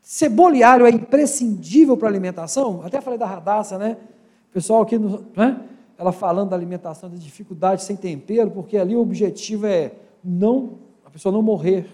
[0.00, 2.82] Cebola e alho é imprescindível para a alimentação?
[2.82, 3.96] Até falei da radaça, né?
[4.50, 5.60] O pessoal aqui, né?
[5.96, 11.10] ela falando da alimentação, da dificuldade sem tempero, porque ali o objetivo é não, a
[11.10, 11.86] pessoa não morrer.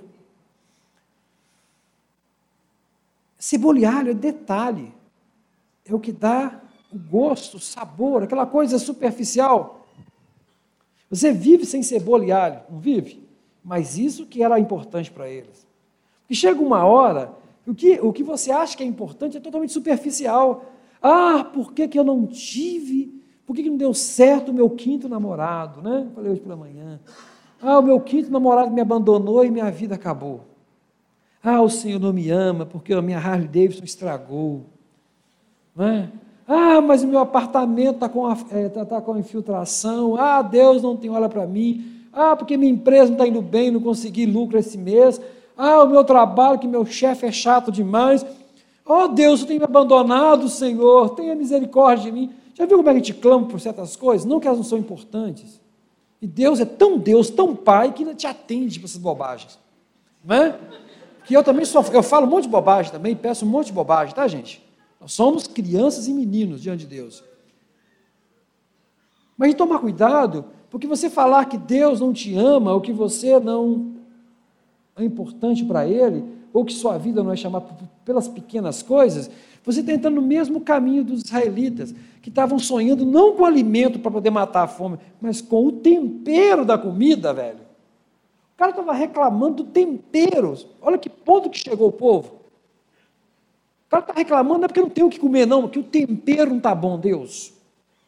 [3.39, 4.93] Cebola e alho é detalhe,
[5.87, 6.61] é o que dá
[6.93, 9.87] o gosto, o sabor, aquela coisa superficial.
[11.09, 13.23] Você vive sem cebola e alho, não vive?
[13.65, 15.67] Mas isso que era importante para eles.
[16.23, 17.33] Porque chega uma hora,
[17.67, 20.65] o que, o que você acha que é importante é totalmente superficial.
[21.01, 23.23] Ah, por que, que eu não tive?
[23.47, 25.81] Por que, que não deu certo o meu quinto namorado?
[25.81, 26.09] Né?
[26.15, 27.01] Falei hoje pela manhã.
[27.63, 30.45] Ah, o meu quinto namorado me abandonou e minha vida acabou.
[31.43, 34.67] Ah, o Senhor não me ama porque a minha Harley Davidson estragou.
[35.75, 36.11] Não é?
[36.47, 40.17] Ah, mas o meu apartamento está com, é, tá, tá com infiltração.
[40.17, 41.99] Ah, Deus não tem olha para mim.
[42.13, 45.21] Ah, porque minha empresa não está indo bem, não consegui lucro esse mês.
[45.57, 48.25] Ah, o meu trabalho, que meu chefe é chato demais.
[48.85, 52.33] Oh Deus, tu tem me abandonado, Senhor, tenha misericórdia de mim.
[52.55, 54.25] Já viu como é que a gente clama por certas coisas?
[54.25, 55.61] Não que elas não são importantes.
[56.21, 59.59] E Deus é tão Deus, tão Pai, que ainda te atende para essas bobagens.
[60.25, 60.59] Não é?
[61.29, 63.75] Que eu também sou, eu falo um monte de bobagem também, peço um monte de
[63.75, 64.67] bobagem, tá, gente?
[64.99, 67.23] Nós somos crianças e meninos diante de Deus.
[69.37, 73.93] Mas tomar cuidado, porque você falar que Deus não te ama, ou que você não
[74.97, 79.31] é importante para Ele, ou que sua vida não é chamada pelas pequenas coisas,
[79.63, 84.11] você está entrando no mesmo caminho dos israelitas, que estavam sonhando não com alimento para
[84.11, 87.68] poder matar a fome, mas com o tempero da comida, velho.
[88.59, 90.59] O cara estava reclamando do tempero.
[90.83, 92.41] Olha que ponto que chegou o povo.
[93.87, 95.85] O cara está reclamando, não é porque não tem o que comer, não, porque o
[95.85, 97.53] tempero não está bom, Deus.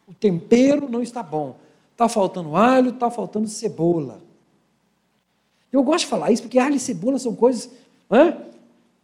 [0.08, 1.56] O tempero não está bom.
[1.92, 4.20] Está faltando alho, está faltando cebola.
[5.72, 7.70] Eu gosto de falar isso porque alho e cebola são coisas.
[8.10, 8.36] Né?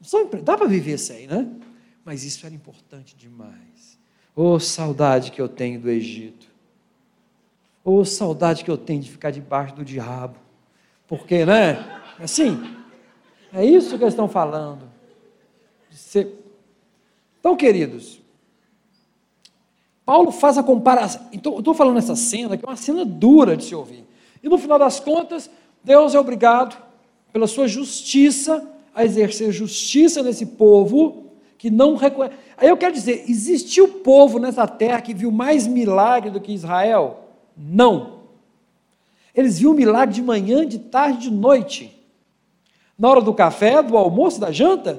[0.02, 1.48] São, dá para viver sem, né?
[2.04, 3.96] Mas isso era importante demais.
[4.34, 6.48] Oh, saudade que eu tenho do Egito.
[7.84, 10.44] Oh, saudade que eu tenho de ficar debaixo do diabo.
[11.08, 12.00] Porque, né?
[12.18, 12.62] Assim,
[13.52, 14.82] é isso que eles estão falando.
[17.38, 18.20] Então, queridos,
[20.04, 21.26] Paulo faz a comparação.
[21.32, 24.04] Então, estou falando essa cena, que é uma cena dura de se ouvir.
[24.42, 25.50] E no final das contas,
[25.82, 26.76] Deus é obrigado,
[27.32, 31.26] pela sua justiça, a exercer justiça nesse povo
[31.58, 32.36] que não reconhece.
[32.56, 37.24] Aí eu quero dizer: existiu povo nessa terra que viu mais milagre do que Israel?
[37.56, 38.15] Não.
[39.36, 41.92] Eles viam milagre de manhã, de tarde, de noite.
[42.98, 44.98] Na hora do café, do almoço, da janta?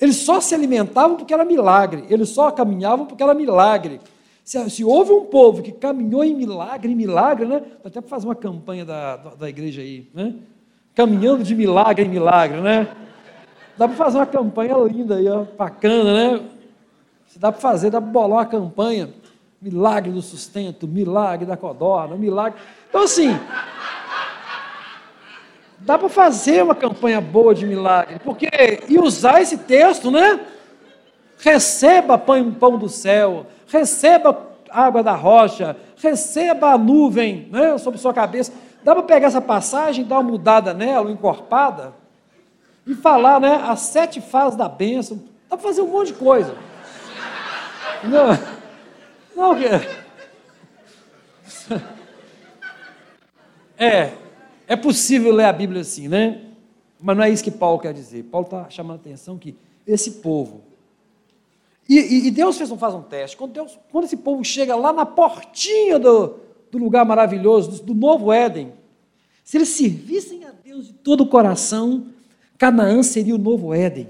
[0.00, 4.00] Eles só se alimentavam porque era milagre, eles só caminhavam porque era milagre.
[4.42, 7.62] Se, se houve um povo que caminhou em milagre, em milagre, né?
[7.84, 10.34] Até para fazer uma campanha da, da, da, igreja aí, né?
[10.94, 12.88] Caminhando de milagre em milagre, né?
[13.76, 16.40] Dá para fazer uma campanha linda aí, ó, bacana, né?
[17.26, 19.10] Se dá para fazer, dá para bolar uma campanha.
[19.68, 22.58] Milagre do sustento, milagre da codorna, milagre.
[22.88, 23.36] Então, assim,
[25.78, 28.48] Dá para fazer uma campanha boa de milagre, porque
[28.88, 30.40] e usar esse texto, né?
[31.38, 38.14] Receba pão, pão do céu, receba água da rocha, receba a nuvem né, sobre sua
[38.14, 38.52] cabeça.
[38.82, 41.92] Dá para pegar essa passagem, dar uma mudada nela, uma encorpada,
[42.86, 45.22] e falar né, as sete fases da bênção.
[45.48, 46.54] Dá para fazer um monte de coisa.
[48.02, 48.55] Não,
[49.36, 49.54] não,
[53.78, 54.12] é,
[54.66, 56.42] é possível ler a Bíblia assim, né?
[57.00, 58.24] Mas não é isso que Paulo quer dizer.
[58.24, 59.54] Paulo está chamando a atenção que
[59.86, 60.62] esse povo.
[61.88, 63.36] E, e, Deus fez um, faz um teste.
[63.36, 67.94] Quando, Deus, quando esse povo chega lá na portinha do, do lugar maravilhoso, do, do
[67.94, 68.72] novo Éden,
[69.44, 72.08] se eles servissem a Deus de todo o coração,
[72.58, 74.08] Canaã seria o novo Éden.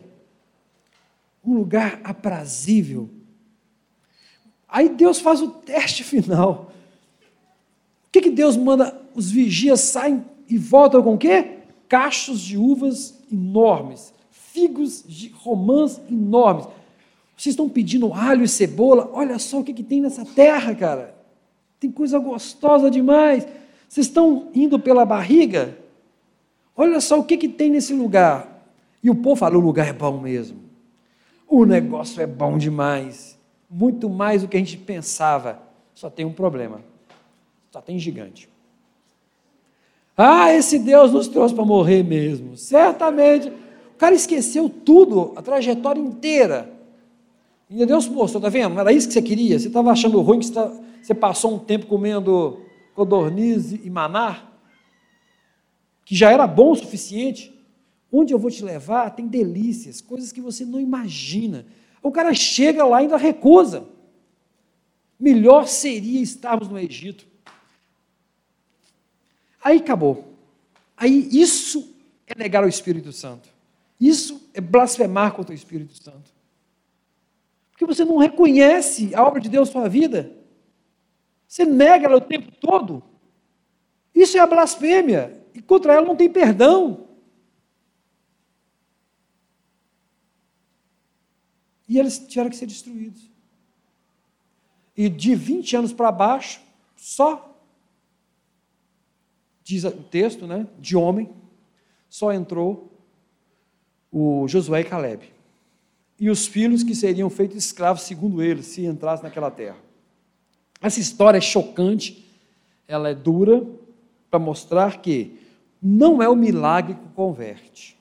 [1.44, 3.10] Um lugar aprazível.
[4.68, 6.72] Aí Deus faz o teste final.
[8.06, 9.00] O que, que Deus manda?
[9.14, 11.58] Os vigias saem e voltam com o quê?
[11.88, 16.66] Cachos de uvas enormes, figos de romãs enormes.
[17.36, 19.10] Vocês estão pedindo alho e cebola?
[19.12, 21.14] Olha só o que, que tem nessa terra, cara.
[21.78, 23.46] Tem coisa gostosa demais.
[23.88, 25.76] Vocês estão indo pela barriga?
[26.74, 28.66] Olha só o que, que tem nesse lugar.
[29.02, 30.58] E o povo fala: o lugar é bom mesmo.
[31.46, 33.35] O negócio é bom demais.
[33.68, 35.60] Muito mais do que a gente pensava.
[35.94, 36.80] Só tem um problema:
[37.70, 38.48] só tem gigante.
[40.16, 42.56] Ah, esse Deus nos trouxe para morrer mesmo.
[42.56, 43.48] Certamente.
[43.48, 46.72] O cara esqueceu tudo, a trajetória inteira.
[47.68, 48.78] E Deus mostrou, está vendo?
[48.78, 49.58] Era isso que você queria?
[49.58, 52.60] Você estava achando ruim que tá, você passou um tempo comendo
[52.94, 54.44] codorniz e maná?
[56.04, 57.52] Que já era bom o suficiente?
[58.12, 61.66] Onde eu vou te levar tem delícias, coisas que você não imagina.
[62.06, 63.84] O cara chega lá e ainda recusa.
[65.18, 67.26] Melhor seria estarmos no Egito.
[69.60, 70.32] Aí acabou.
[70.96, 71.92] Aí isso
[72.24, 73.48] é negar o Espírito Santo.
[74.00, 76.30] Isso é blasfemar contra o Espírito Santo.
[77.72, 80.30] Porque você não reconhece a obra de Deus na sua vida.
[81.48, 83.02] Você nega ela o tempo todo.
[84.14, 85.44] Isso é a blasfêmia.
[85.52, 87.05] E contra ela não tem perdão.
[91.88, 93.30] E eles tiveram que ser destruídos.
[94.96, 96.60] E de 20 anos para baixo,
[96.96, 97.54] só,
[99.62, 101.30] diz o texto, né, de homem,
[102.08, 102.92] só entrou
[104.10, 105.30] o Josué e Caleb.
[106.18, 109.76] E os filhos que seriam feitos escravos, segundo eles, se entrassem naquela terra.
[110.80, 112.24] Essa história é chocante,
[112.88, 113.66] ela é dura,
[114.30, 115.38] para mostrar que
[115.80, 117.98] não é o milagre que converte,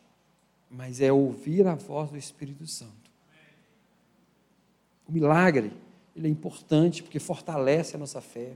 [0.70, 3.05] mas é ouvir a voz do Espírito Santo.
[5.08, 5.72] O milagre,
[6.16, 8.54] ele é importante porque fortalece a nossa fé,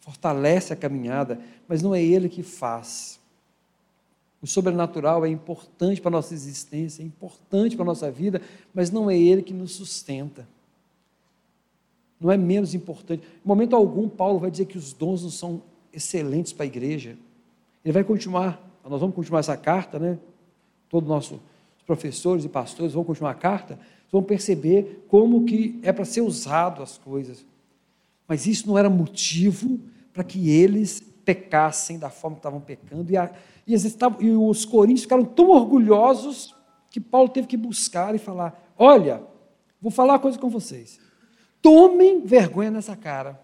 [0.00, 3.18] fortalece a caminhada, mas não é ele que faz.
[4.40, 8.40] O sobrenatural é importante para a nossa existência, é importante para a nossa vida,
[8.72, 10.46] mas não é ele que nos sustenta.
[12.20, 13.22] Não é menos importante.
[13.22, 17.16] Em momento algum, Paulo vai dizer que os dons não são excelentes para a igreja.
[17.84, 20.18] Ele vai continuar, nós vamos continuar essa carta, né?
[20.88, 21.40] Todos os nossos
[21.86, 23.78] professores e pastores vão continuar a carta,
[24.10, 27.44] vão perceber como que é para ser usado as coisas.
[28.26, 29.80] Mas isso não era motivo
[30.12, 33.10] para que eles pecassem da forma que estavam pecando.
[33.12, 33.30] E, a,
[33.66, 36.54] e, estavam, e os coríntios ficaram tão orgulhosos
[36.90, 39.22] que Paulo teve que buscar e falar: Olha,
[39.80, 40.98] vou falar uma coisa com vocês.
[41.60, 43.40] Tomem vergonha nessa cara.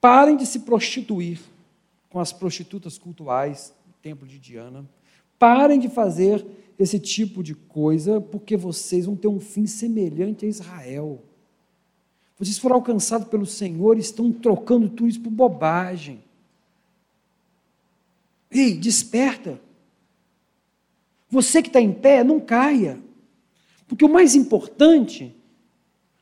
[0.00, 1.40] Parem de se prostituir
[2.08, 4.84] com as prostitutas cultuais do templo de Diana.
[5.38, 6.44] Parem de fazer
[6.82, 11.22] esse tipo de coisa, porque vocês vão ter um fim semelhante a Israel.
[12.38, 16.24] Vocês foram alcançados pelo Senhor e estão trocando tudo isso por bobagem.
[18.50, 19.60] Ei, desperta.
[21.28, 22.98] Você que está em pé, não caia.
[23.86, 25.36] Porque o mais importante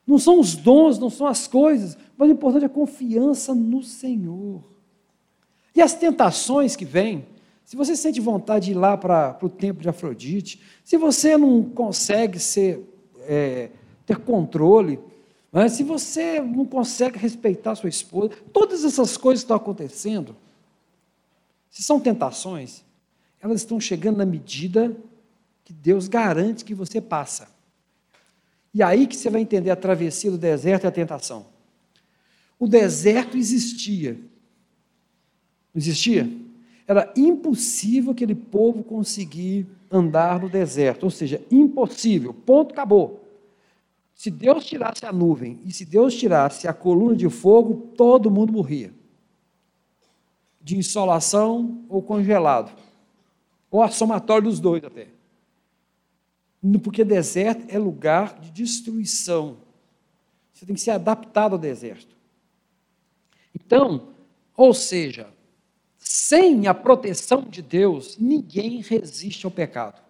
[0.04, 3.82] não são os dons, não são as coisas, mas o importante é a confiança no
[3.84, 4.64] Senhor.
[5.72, 7.24] E as tentações que vêm,
[7.68, 11.62] se você sente vontade de ir lá para, o templo de Afrodite, se você não
[11.62, 12.82] consegue ser,
[13.26, 13.68] é,
[14.06, 14.98] ter controle,
[15.52, 20.34] né, se você não consegue respeitar sua esposa, todas essas coisas estão acontecendo.
[21.68, 22.82] Se são tentações,
[23.38, 24.96] elas estão chegando na medida
[25.62, 27.50] que Deus garante que você passa.
[28.72, 31.44] E aí que você vai entender a travessia do deserto e a tentação.
[32.58, 34.14] O deserto existia.
[35.74, 36.26] Não existia?
[36.88, 43.28] Era impossível aquele povo conseguir andar no deserto, ou seja, impossível, ponto, acabou.
[44.14, 48.54] Se Deus tirasse a nuvem e se Deus tirasse a coluna de fogo, todo mundo
[48.54, 48.90] morria.
[50.62, 52.72] De insolação ou congelado.
[53.70, 55.08] Ou a somatória dos dois até.
[56.82, 59.58] Porque deserto é lugar de destruição.
[60.54, 62.16] Você tem que ser adaptado ao deserto.
[63.54, 64.08] Então,
[64.56, 65.28] ou seja,
[66.10, 70.00] sem a proteção de Deus, ninguém resiste ao pecado.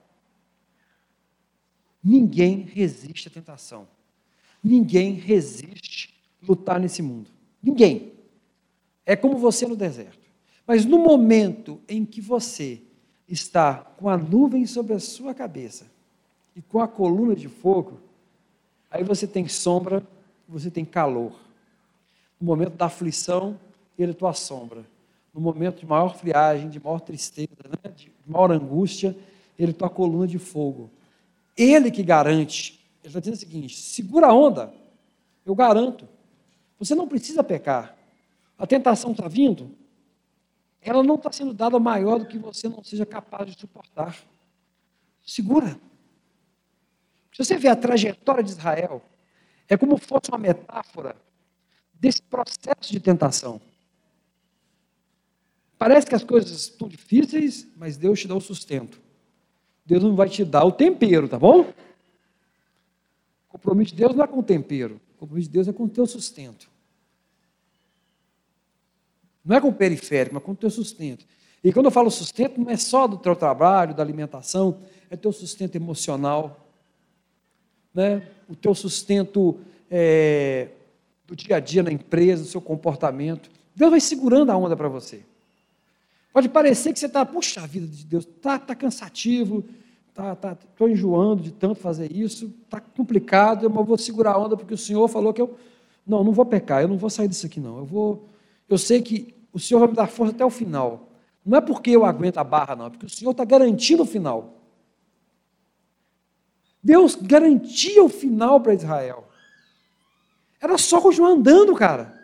[2.02, 3.88] Ninguém resiste à tentação.
[4.62, 7.28] Ninguém resiste lutar nesse mundo.
[7.60, 8.12] Ninguém.
[9.04, 10.24] É como você no deserto.
[10.64, 12.80] Mas no momento em que você
[13.28, 15.90] está com a nuvem sobre a sua cabeça
[16.54, 17.98] e com a coluna de fogo,
[18.88, 20.06] aí você tem sombra,
[20.48, 21.32] você tem calor.
[22.40, 23.58] No momento da aflição,
[23.98, 24.86] ele é tua sombra
[25.38, 29.16] no momento de maior friagem, de maior tristeza, né, de maior angústia,
[29.56, 30.90] ele tua coluna de fogo.
[31.56, 32.80] Ele que garante.
[33.00, 34.74] Ele está dizendo o seguinte: segura a onda,
[35.46, 36.08] eu garanto.
[36.76, 37.96] Você não precisa pecar.
[38.58, 39.70] A tentação está vindo,
[40.82, 44.16] ela não está sendo dada maior do que você não seja capaz de suportar.
[45.24, 45.78] Segura.
[47.32, 49.00] Se você vê a trajetória de Israel,
[49.68, 51.14] é como fosse uma metáfora
[51.94, 53.60] desse processo de tentação.
[55.78, 59.00] Parece que as coisas estão difíceis, mas Deus te dá o sustento.
[59.86, 61.60] Deus não vai te dar o tempero, tá bom?
[61.60, 61.74] O
[63.48, 65.00] compromisso de Deus não é com o tempero.
[65.16, 66.68] O compromisso de Deus é com o teu sustento.
[69.44, 71.24] Não é com o periférico, mas com o teu sustento.
[71.62, 75.32] E quando eu falo sustento, não é só do teu trabalho, da alimentação, é teu
[75.32, 76.68] sustento emocional.
[77.94, 78.28] né?
[78.48, 79.58] o teu sustento
[79.90, 80.68] é,
[81.26, 83.50] do dia a dia na empresa, do seu comportamento.
[83.74, 85.22] Deus vai segurando a onda para você.
[86.32, 89.64] Pode parecer que você está, puxa vida de Deus, está tá cansativo,
[90.08, 94.38] estou tá, tá, enjoando de tanto fazer isso, está complicado, mas eu vou segurar a
[94.38, 95.56] onda porque o Senhor falou que eu.
[96.06, 97.78] Não, não vou pecar, eu não vou sair disso aqui, não.
[97.78, 98.28] Eu vou.
[98.68, 101.08] Eu sei que o Senhor vai me dar força até o final.
[101.44, 104.06] Não é porque eu aguento a barra, não, é porque o Senhor está garantindo o
[104.06, 104.54] final.
[106.82, 109.28] Deus garantia o final para Israel.
[110.60, 112.18] Era só continuar andando, cara.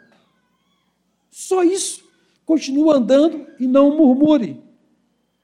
[1.30, 2.03] Só isso.
[2.44, 4.62] Continua andando e não murmure.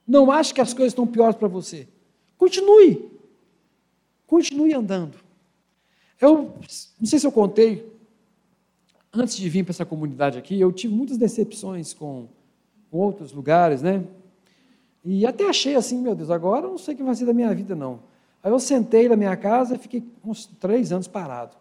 [0.07, 1.87] Não ache que as coisas estão piores para você.
[2.37, 3.11] Continue.
[4.27, 5.17] Continue andando.
[6.19, 6.53] Eu
[6.99, 7.91] não sei se eu contei,
[9.11, 12.27] antes de vir para essa comunidade aqui, eu tive muitas decepções com,
[12.89, 14.03] com outros lugares, né?
[15.03, 17.33] E até achei assim, meu Deus, agora eu não sei o que vai ser da
[17.33, 17.99] minha vida, não.
[18.43, 21.55] Aí eu sentei na minha casa e fiquei uns três anos parado.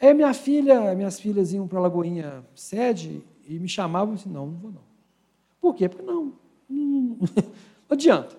[0.00, 4.46] Aí minha filha, minhas filhas iam para a Lagoinha sede e me chamavam assim, não,
[4.46, 4.82] não vou não.
[5.60, 5.88] Por quê?
[5.88, 6.32] Porque não,
[6.68, 7.18] não,
[7.88, 8.36] adianta.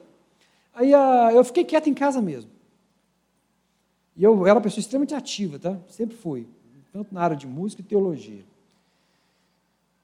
[0.74, 2.50] Aí a, eu fiquei quieto em casa mesmo.
[4.16, 5.78] E eu era uma pessoa extremamente ativa, tá?
[5.88, 6.48] Sempre fui,
[6.92, 8.44] tanto na área de música e teologia.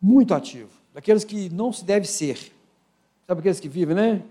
[0.01, 2.51] Muito ativo, daqueles que não se deve ser.
[3.27, 4.23] Sabe aqueles que vivem, né?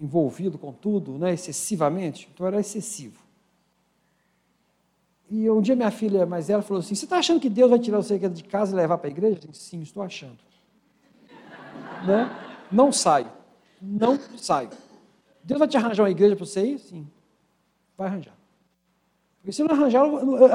[0.00, 1.32] Envolvido com tudo, né?
[1.32, 2.28] Excessivamente.
[2.32, 3.25] Então era excessivo.
[5.28, 7.78] E um dia minha filha mais ela falou assim: Você está achando que Deus vai
[7.78, 9.40] tirar você de casa e levar para a igreja?
[9.42, 10.38] Eu disse, Sim, estou achando.
[12.06, 12.30] né?
[12.70, 13.30] Não saio.
[13.80, 14.70] Não saio.
[15.42, 16.78] Deus vai te arranjar uma igreja para você ir?
[16.78, 17.06] Sim.
[17.96, 18.34] Vai arranjar.
[19.40, 20.04] Porque se não arranjar,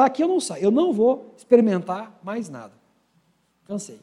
[0.04, 0.64] aqui eu não saio.
[0.64, 2.74] Eu não vou experimentar mais nada.
[3.66, 4.00] Cansei.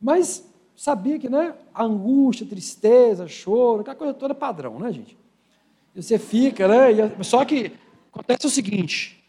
[0.00, 5.18] Mas sabia que né, a angústia, tristeza, choro, aquela coisa toda é padrão, né, gente?
[5.94, 7.22] Você fica, né?
[7.22, 7.72] Só que
[8.10, 9.19] acontece o seguinte: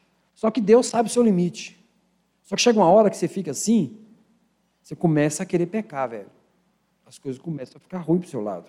[0.41, 1.79] só que Deus sabe o seu limite.
[2.41, 3.95] Só que chega uma hora que você fica assim,
[4.81, 6.31] você começa a querer pecar, velho.
[7.05, 8.65] As coisas começam a ficar ruins para o seu lado.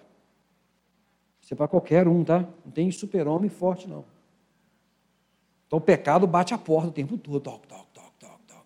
[1.41, 2.41] Isso é para qualquer um, tá?
[2.63, 4.05] Não tem super-homem forte, não.
[5.67, 7.41] Então o pecado bate a porta o tempo todo.
[7.41, 8.65] Toc, toc, toc, toc, toc.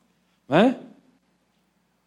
[0.48, 0.80] Não é?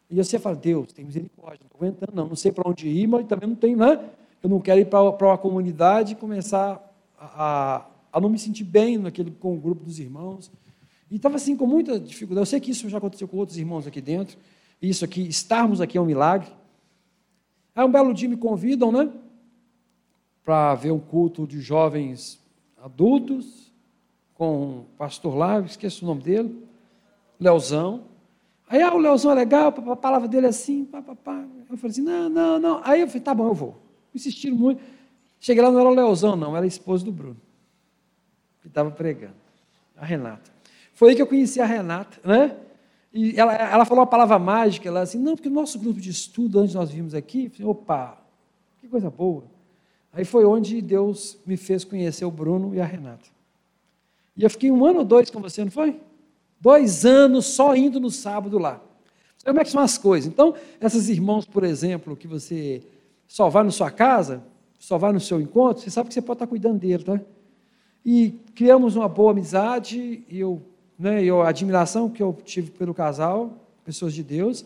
[0.10, 2.28] E você fala, Deus, tem misericórdia, não estou aguentando, não.
[2.28, 4.10] Não sei para onde ir, mas também não tenho, né?
[4.44, 8.66] Eu não quero ir para uma comunidade e começar a, a, a, não me sentir
[8.66, 10.52] bem naquele, com o grupo dos irmãos.
[11.10, 12.44] E estava assim com muita dificuldade.
[12.44, 14.38] Eu sei que isso já aconteceu com outros irmãos aqui dentro.
[14.82, 16.50] Isso aqui, estarmos aqui é um milagre.
[17.76, 19.12] Aí um belo dia me convidam, né?
[20.44, 22.40] Para ver um culto de jovens
[22.78, 23.70] adultos,
[24.36, 26.64] com o pastor lá, esqueço o nome dele,
[27.38, 28.06] Leozão.
[28.70, 31.44] Aí, ah, o Leozão é legal, a palavra dele é assim, papapá.
[31.70, 32.82] Eu falei assim, não, não, não.
[32.84, 33.78] Aí eu falei, tá bom, eu vou.
[34.16, 34.82] Insistiram muito.
[35.40, 37.38] Cheguei lá, não era o Leozão, não, era a esposa do Bruno,
[38.62, 39.36] que estava pregando,
[39.98, 40.59] a Renata.
[41.00, 42.58] Foi aí que eu conheci a Renata, né?
[43.14, 46.10] E ela, ela falou uma palavra mágica, ela assim, não, porque o nosso grupo de
[46.10, 48.18] estudo, antes nós vimos aqui, falei, opa,
[48.82, 49.46] que coisa boa.
[50.12, 53.30] Aí foi onde Deus me fez conhecer o Bruno e a Renata.
[54.36, 56.02] E eu fiquei um ano ou dois com você, não foi?
[56.60, 58.82] Dois anos só indo no sábado lá.
[59.46, 60.30] Como é que são as coisas?
[60.30, 62.84] Então, esses irmãos, por exemplo, que você
[63.26, 64.44] só vai na sua casa,
[64.78, 67.22] só vai no seu encontro, você sabe que você pode estar cuidando dele, tá?
[68.06, 70.62] E criamos uma boa amizade, e eu
[71.00, 74.66] né, e a admiração que eu tive pelo casal, pessoas de Deus,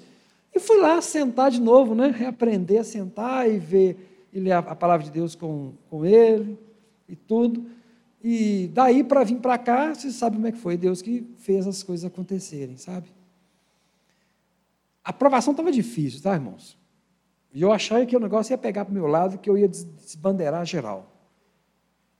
[0.53, 4.59] e fui lá sentar de novo, né, reaprender a sentar e ver e ler a,
[4.59, 6.57] a palavra de Deus com, com ele
[7.07, 7.65] e tudo.
[8.23, 11.67] E daí para vir para cá, você sabe como é que foi Deus que fez
[11.67, 13.07] as coisas acontecerem, sabe?
[15.03, 16.77] A aprovação estava difícil, tá, irmãos?
[17.53, 19.67] E eu achava que o negócio ia pegar para o meu lado, que eu ia
[19.67, 21.11] desbandeirar geral.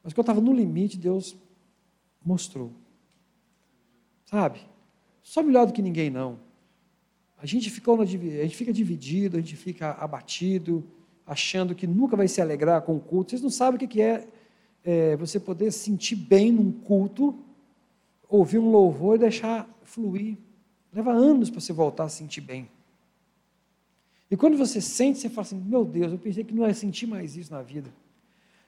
[0.03, 1.35] Mas quando eu estava no limite, Deus
[2.23, 2.71] mostrou.
[4.33, 4.61] Sabe?
[5.21, 6.39] Só melhor do que ninguém, não.
[7.37, 10.83] A gente, fica, a gente fica dividido, a gente fica abatido,
[11.23, 13.29] achando que nunca vai se alegrar com o culto.
[13.29, 14.27] Vocês não sabem o que é,
[14.83, 17.37] é você poder sentir bem num culto,
[18.27, 20.35] ouvir um louvor e deixar fluir.
[20.91, 22.67] Leva anos para você voltar a sentir bem.
[24.31, 27.05] E quando você sente, você fala assim: Meu Deus, eu pensei que não ia sentir
[27.05, 27.93] mais isso na vida.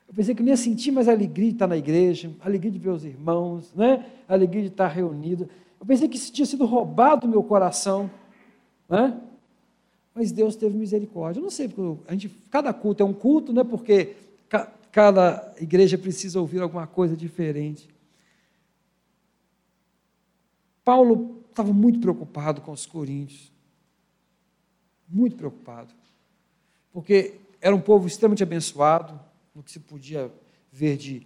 [0.07, 2.89] Eu pensei que não ia sentir mais alegria de estar na igreja, alegria de ver
[2.89, 4.05] os irmãos, né?
[4.27, 5.49] alegria de estar reunido.
[5.79, 8.09] Eu pensei que isso tinha sido roubado do meu coração.
[8.87, 9.19] Né?
[10.13, 11.39] Mas Deus teve misericórdia.
[11.39, 13.63] Eu não sei, porque a gente, cada culto é um culto, né?
[13.63, 14.15] porque
[14.47, 17.89] ca, cada igreja precisa ouvir alguma coisa diferente.
[20.83, 23.51] Paulo estava muito preocupado com os coríntios.
[25.09, 25.93] Muito preocupado.
[26.93, 29.19] Porque era um povo extremamente abençoado,
[29.55, 30.31] no que se podia
[30.71, 31.25] ver de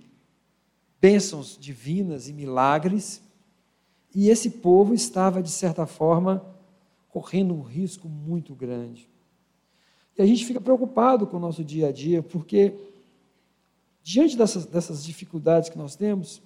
[1.01, 3.21] bênçãos divinas e milagres,
[4.13, 6.45] e esse povo estava, de certa forma,
[7.09, 9.09] correndo um risco muito grande.
[10.17, 12.73] E a gente fica preocupado com o nosso dia a dia, porque
[14.03, 16.41] diante dessas, dessas dificuldades que nós temos,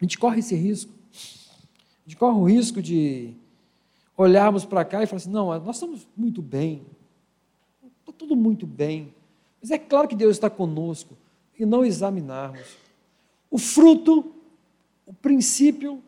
[0.00, 0.92] a gente corre esse risco.
[1.12, 3.34] A gente corre o risco de
[4.16, 6.86] olharmos para cá e falar assim: não, nós estamos muito bem,
[8.00, 9.12] está tudo muito bem.
[9.60, 11.16] Mas é claro que Deus está conosco
[11.58, 12.76] e não examinarmos.
[13.50, 14.32] O fruto,
[15.06, 16.02] o princípio,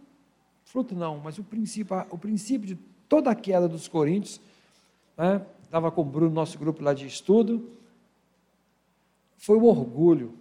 [0.65, 2.79] fruto não, mas o princípio, o princípio de
[3.09, 4.41] toda a queda dos coríntios,
[5.17, 7.71] né, estava com o Bruno, nosso grupo lá de estudo,
[9.37, 10.35] foi o orgulho.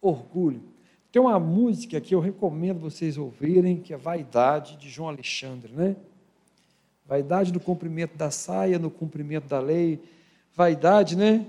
[0.00, 0.62] Orgulho.
[1.10, 5.96] Tem uma música que eu recomendo vocês ouvirem, que é Vaidade, de João Alexandre, né?
[7.06, 10.00] Vaidade no cumprimento da saia, no cumprimento da lei.
[10.54, 11.46] Vaidade, né?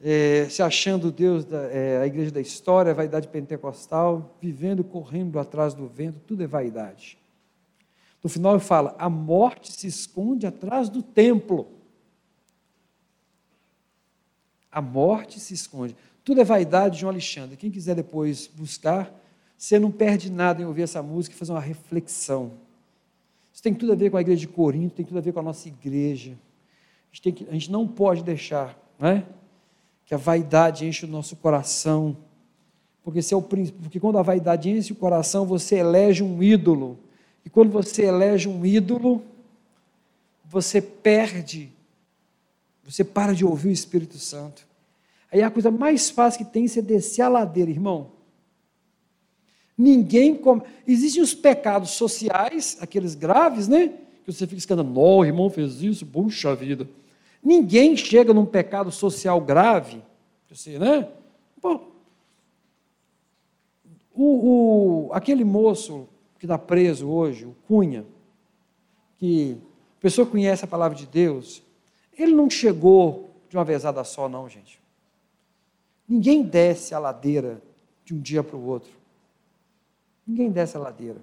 [0.00, 5.74] É, se achando Deus da é, a igreja da história, vaidade pentecostal, vivendo, correndo atrás
[5.74, 7.18] do vento, tudo é vaidade.
[8.22, 11.66] No final ele fala: a morte se esconde atrás do templo.
[14.70, 15.96] A morte se esconde.
[16.24, 17.56] Tudo é vaidade de João Alexandre.
[17.56, 19.12] Quem quiser depois buscar,
[19.56, 22.52] você não perde nada em ouvir essa música e fazer uma reflexão.
[23.52, 25.40] Isso tem tudo a ver com a igreja de Corinto, tem tudo a ver com
[25.40, 26.38] a nossa igreja.
[27.10, 29.26] A gente, que, a gente não pode deixar né,
[30.08, 32.16] que a vaidade enche o nosso coração.
[33.04, 36.98] Porque, se é o, porque quando a vaidade enche o coração, você elege um ídolo.
[37.44, 39.22] E quando você elege um ídolo,
[40.46, 41.70] você perde
[42.82, 44.66] você para de ouvir o Espírito Santo.
[45.30, 48.10] Aí a coisa mais fácil que tem é descer a ladeira, irmão.
[49.76, 50.62] Ninguém come.
[50.86, 53.92] Existem os pecados sociais, aqueles graves, né?
[54.24, 56.88] Que você fica escandando, não, irmão fez isso, puxa vida.
[57.42, 60.02] Ninguém chega num pecado social grave,
[60.50, 61.08] você, né?
[61.60, 61.80] Pô,
[64.14, 66.08] o, o, aquele moço
[66.38, 68.04] que está preso hoje, o Cunha,
[69.18, 69.56] que
[69.98, 71.62] a pessoa conhece a palavra de Deus,
[72.16, 74.80] ele não chegou de uma vezada só, não, gente.
[76.08, 77.62] Ninguém desce a ladeira
[78.04, 78.90] de um dia para o outro.
[80.26, 81.20] Ninguém desce a ladeira.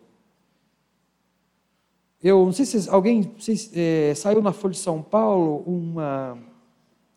[2.24, 6.38] Eu não sei se alguém se, é, saiu na Folha de São Paulo uma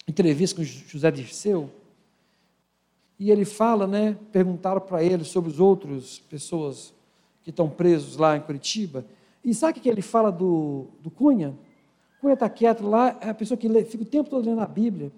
[0.06, 1.70] entrevista com José Dirceu,
[3.18, 4.16] e ele fala, né?
[4.30, 6.94] Perguntaram para ele sobre os outros pessoas
[7.42, 9.04] que estão presos lá em Curitiba.
[9.44, 11.54] E sabe o que ele fala do, do Cunha?
[12.20, 14.66] Cunha está quieto lá, é a pessoa que lê, fica o tempo todo lendo a
[14.66, 15.10] Bíblia.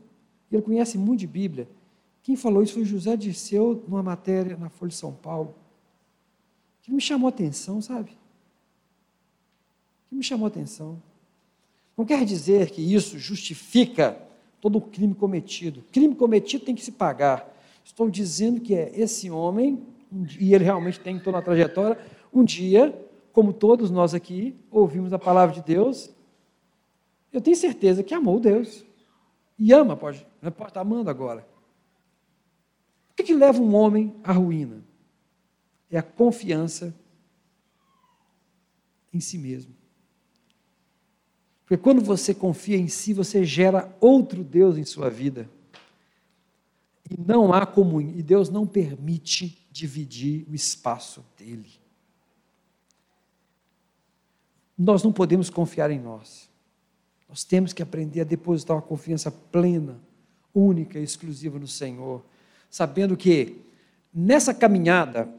[0.51, 1.69] Ele conhece muito de Bíblia.
[2.23, 5.55] Quem falou isso foi José Dirceu, numa matéria na Folha de São Paulo.
[6.83, 8.11] Que me chamou a atenção, sabe?
[10.11, 11.03] Que me chamou a atenção.
[11.97, 14.21] Não quer dizer que isso justifica
[14.61, 15.83] todo o crime cometido.
[15.91, 17.51] Crime cometido tem que se pagar.
[17.83, 19.83] Estou dizendo que é esse homem,
[20.39, 21.99] e ele realmente tem toda a trajetória,
[22.35, 22.95] um dia,
[23.33, 26.11] como todos nós aqui, ouvimos a palavra de Deus
[27.33, 28.85] eu tenho certeza que amou Deus.
[29.59, 31.47] E ama, pode, né, pode estar amando agora.
[33.11, 34.83] O que, que leva um homem à ruína?
[35.91, 36.95] É a confiança
[39.13, 39.75] em si mesmo.
[41.71, 45.49] Porque quando você confia em si, você gera outro Deus em sua vida.
[47.09, 51.71] E não há comunhão, e Deus não permite dividir o espaço dele.
[54.77, 56.51] Nós não podemos confiar em nós.
[57.29, 59.97] Nós temos que aprender a depositar uma confiança plena,
[60.53, 62.21] única e exclusiva no Senhor,
[62.69, 63.59] sabendo que
[64.13, 65.33] nessa caminhada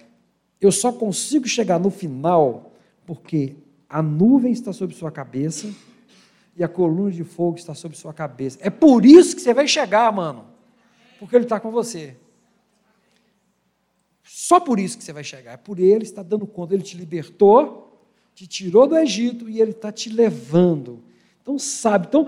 [0.61, 2.71] eu só consigo chegar no final
[3.05, 3.57] porque
[3.89, 5.67] a nuvem está sobre sua cabeça
[6.55, 8.57] e a coluna de fogo está sobre sua cabeça.
[8.61, 10.45] É por isso que você vai chegar, mano,
[11.19, 12.15] porque Ele está com você.
[14.23, 15.53] Só por isso que você vai chegar.
[15.53, 16.73] É por Ele está dando conta.
[16.73, 21.03] Ele te libertou, te tirou do Egito e Ele está te levando
[21.41, 22.27] então, sabe, então,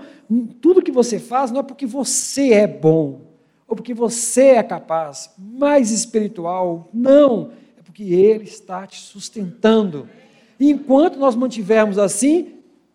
[0.60, 3.20] tudo que você faz não é porque você é bom,
[3.66, 10.08] ou porque você é capaz, mais espiritual, não, é porque Ele está te sustentando.
[10.58, 12.54] E enquanto nós mantivermos assim,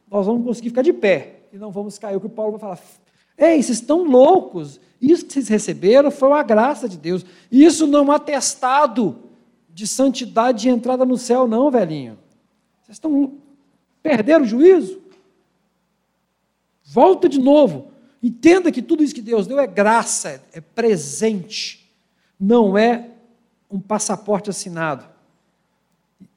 [0.10, 2.16] nós vamos conseguir ficar de pé, e não vamos cair.
[2.16, 2.80] O que o Paulo vai falar,
[3.38, 7.99] ei, vocês estão loucos, isso que vocês receberam foi uma graça de Deus, isso não
[7.99, 9.18] é um atestado
[9.70, 12.18] de santidade de entrada no céu, não, velhinho.
[12.82, 13.34] Vocês estão,
[14.01, 14.99] perderam o juízo?
[16.84, 17.91] Volta de novo.
[18.22, 21.89] Entenda que tudo isso que Deus deu é graça, é presente,
[22.38, 23.12] não é
[23.72, 25.05] um passaporte assinado.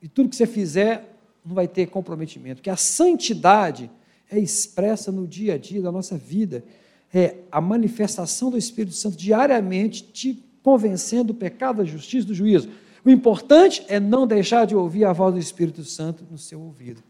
[0.00, 1.11] E tudo que você fizer
[1.44, 3.90] não vai ter comprometimento, porque a santidade
[4.30, 6.64] é expressa no dia a dia da nossa vida,
[7.12, 12.70] é a manifestação do Espírito Santo diariamente te convencendo do pecado, da justiça, do juízo.
[13.04, 17.02] O importante é não deixar de ouvir a voz do Espírito Santo no seu ouvido.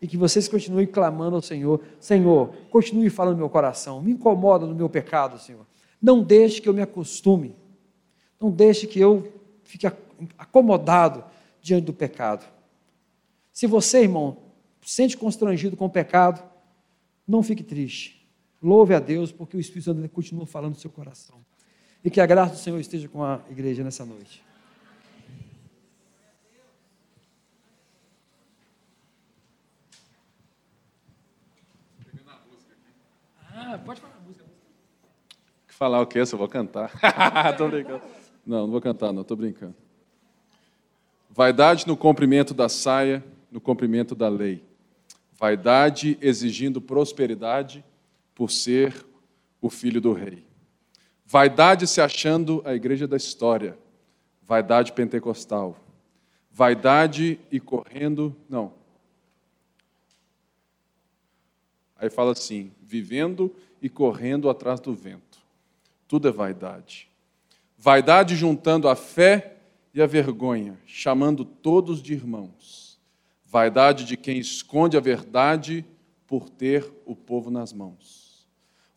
[0.00, 4.66] E que vocês continuem clamando ao Senhor: Senhor, continue falando no meu coração, me incomoda
[4.66, 5.66] no meu pecado, Senhor.
[6.00, 7.54] Não deixe que eu me acostume.
[8.40, 9.86] Não deixe que eu fique
[10.36, 11.24] acomodado
[11.60, 12.44] diante do pecado.
[13.52, 14.38] Se você, irmão,
[14.80, 16.42] sente constrangido com o pecado,
[17.28, 18.26] não fique triste.
[18.62, 21.44] Louve a Deus, porque o Espírito Santo continua falando no seu coração.
[22.04, 24.42] E que a graça do Senhor esteja com a igreja nessa noite.
[33.54, 34.44] Ah, pode falar a música.
[35.66, 36.20] Falar o quê?
[36.20, 36.90] Eu vou cantar.
[37.56, 38.02] tô brincando.
[38.46, 39.74] Não, não vou cantar, não, estou brincando.
[41.30, 44.64] Vaidade no comprimento da saia, no comprimento da lei.
[45.34, 47.84] Vaidade exigindo prosperidade
[48.34, 49.06] por ser
[49.60, 50.44] o filho do rei.
[51.24, 53.78] Vaidade se achando a igreja da história.
[54.42, 55.76] Vaidade pentecostal.
[56.50, 58.34] Vaidade e correndo.
[58.48, 58.72] Não.
[61.96, 65.38] Aí fala assim: vivendo e correndo atrás do vento.
[66.08, 67.08] Tudo é vaidade.
[67.78, 69.56] Vaidade juntando a fé
[69.94, 72.81] e a vergonha, chamando todos de irmãos.
[73.52, 75.84] Vaidade de quem esconde a verdade
[76.26, 78.48] por ter o povo nas mãos.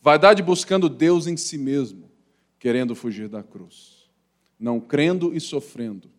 [0.01, 2.09] Vaidade buscando Deus em si mesmo,
[2.57, 4.09] querendo fugir da cruz.
[4.57, 6.09] Não crendo e sofrendo,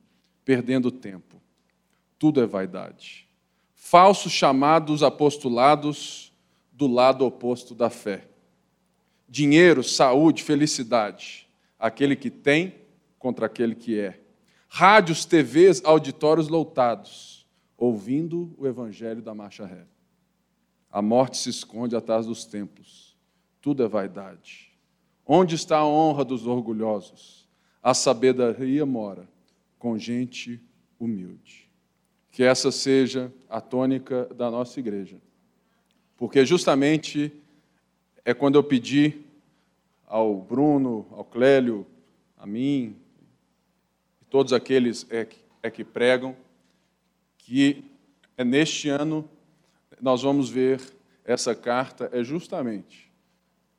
[0.44, 1.40] perdendo tempo.
[2.18, 3.26] Tudo é vaidade.
[3.74, 6.30] Falsos chamados apostolados
[6.70, 8.28] do lado oposto da fé.
[9.26, 11.46] Dinheiro, saúde, felicidade
[11.78, 12.74] aquele que tem
[13.18, 14.20] contra aquele que é.
[14.68, 17.35] Rádios, TVs, auditórios lotados,
[17.76, 19.84] ouvindo o evangelho da marcha ré.
[20.90, 23.16] A morte se esconde atrás dos templos.
[23.60, 24.72] Tudo é vaidade.
[25.26, 27.48] Onde está a honra dos orgulhosos?
[27.82, 29.28] A sabedoria mora
[29.78, 30.60] com gente
[30.98, 31.68] humilde.
[32.30, 35.20] Que essa seja a tônica da nossa igreja.
[36.16, 37.32] Porque justamente
[38.24, 39.20] é quando eu pedi
[40.06, 41.86] ao Bruno, ao Clélio,
[42.38, 42.96] a mim,
[44.22, 45.26] e todos aqueles é,
[45.62, 46.36] é que pregam,
[47.46, 47.84] que
[48.36, 49.28] é neste ano
[50.00, 50.80] nós vamos ver
[51.24, 53.06] essa carta é justamente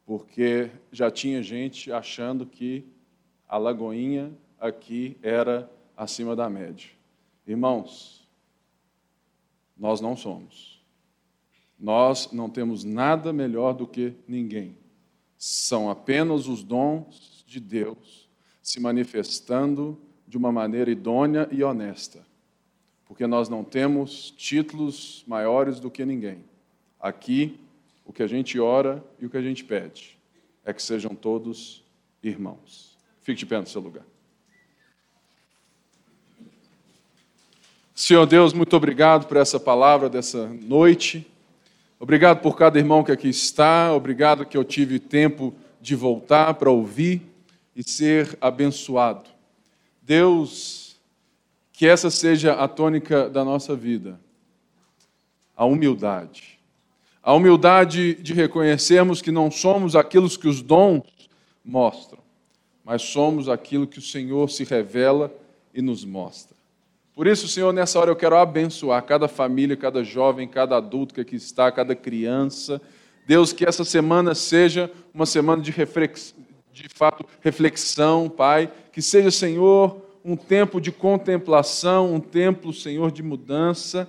[0.06, 2.86] porque já tinha gente achando que
[3.46, 6.90] a Lagoinha aqui era acima da média.
[7.46, 8.26] Irmãos,
[9.78, 10.82] nós não somos.
[11.78, 14.78] Nós não temos nada melhor do que ninguém
[15.38, 18.30] são apenas os dons de Deus
[18.62, 22.26] se manifestando de uma maneira idônea e honesta,
[23.08, 26.44] porque nós não temos títulos maiores do que ninguém.
[27.00, 27.60] Aqui,
[28.06, 30.18] o que a gente ora e o que a gente pede
[30.66, 31.84] é que sejam todos
[32.22, 32.98] irmãos.
[33.22, 34.04] Fique de pé no seu lugar.
[37.96, 41.26] Senhor Deus, muito obrigado por essa palavra dessa noite.
[42.00, 45.52] Obrigado por cada irmão que aqui está, obrigado que eu tive tempo
[45.82, 47.24] de voltar para ouvir
[47.76, 49.28] e ser abençoado.
[50.04, 50.87] Deus,
[51.78, 54.20] que essa seja a tônica da nossa vida,
[55.56, 56.58] a humildade.
[57.22, 61.04] A humildade de reconhecermos que não somos aquilo que os dons
[61.64, 62.18] mostram,
[62.84, 65.32] mas somos aquilo que o Senhor se revela
[65.72, 66.58] e nos mostra.
[67.14, 71.22] Por isso, Senhor, nessa hora eu quero abençoar cada família, cada jovem, cada adulto que
[71.22, 72.82] aqui está, cada criança.
[73.28, 76.34] Deus, que essa semana seja uma semana de, reflex...
[76.74, 78.68] de fato reflexão, Pai.
[78.92, 84.08] Que seja, Senhor, um tempo de contemplação, um tempo, Senhor, de mudança.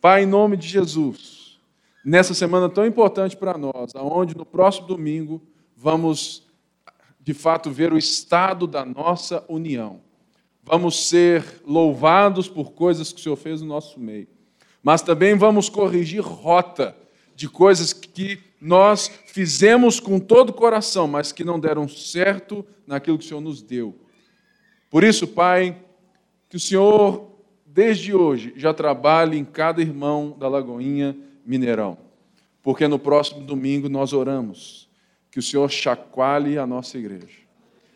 [0.00, 1.60] Pai, em nome de Jesus,
[2.02, 5.42] nessa semana tão importante para nós, aonde no próximo domingo
[5.76, 6.48] vamos,
[7.20, 10.00] de fato, ver o estado da nossa união
[10.62, 14.28] vamos ser louvados por coisas que o Senhor fez no nosso meio,
[14.82, 16.96] mas também vamos corrigir rota
[17.34, 23.18] de coisas que nós fizemos com todo o coração, mas que não deram certo naquilo
[23.18, 23.98] que o Senhor nos deu.
[24.90, 25.76] Por isso, Pai,
[26.48, 27.30] que o Senhor,
[27.64, 31.16] desde hoje, já trabalhe em cada irmão da Lagoinha
[31.46, 31.96] Mineirão,
[32.62, 34.90] porque no próximo domingo nós oramos
[35.30, 37.38] que o Senhor chacoalhe a nossa igreja,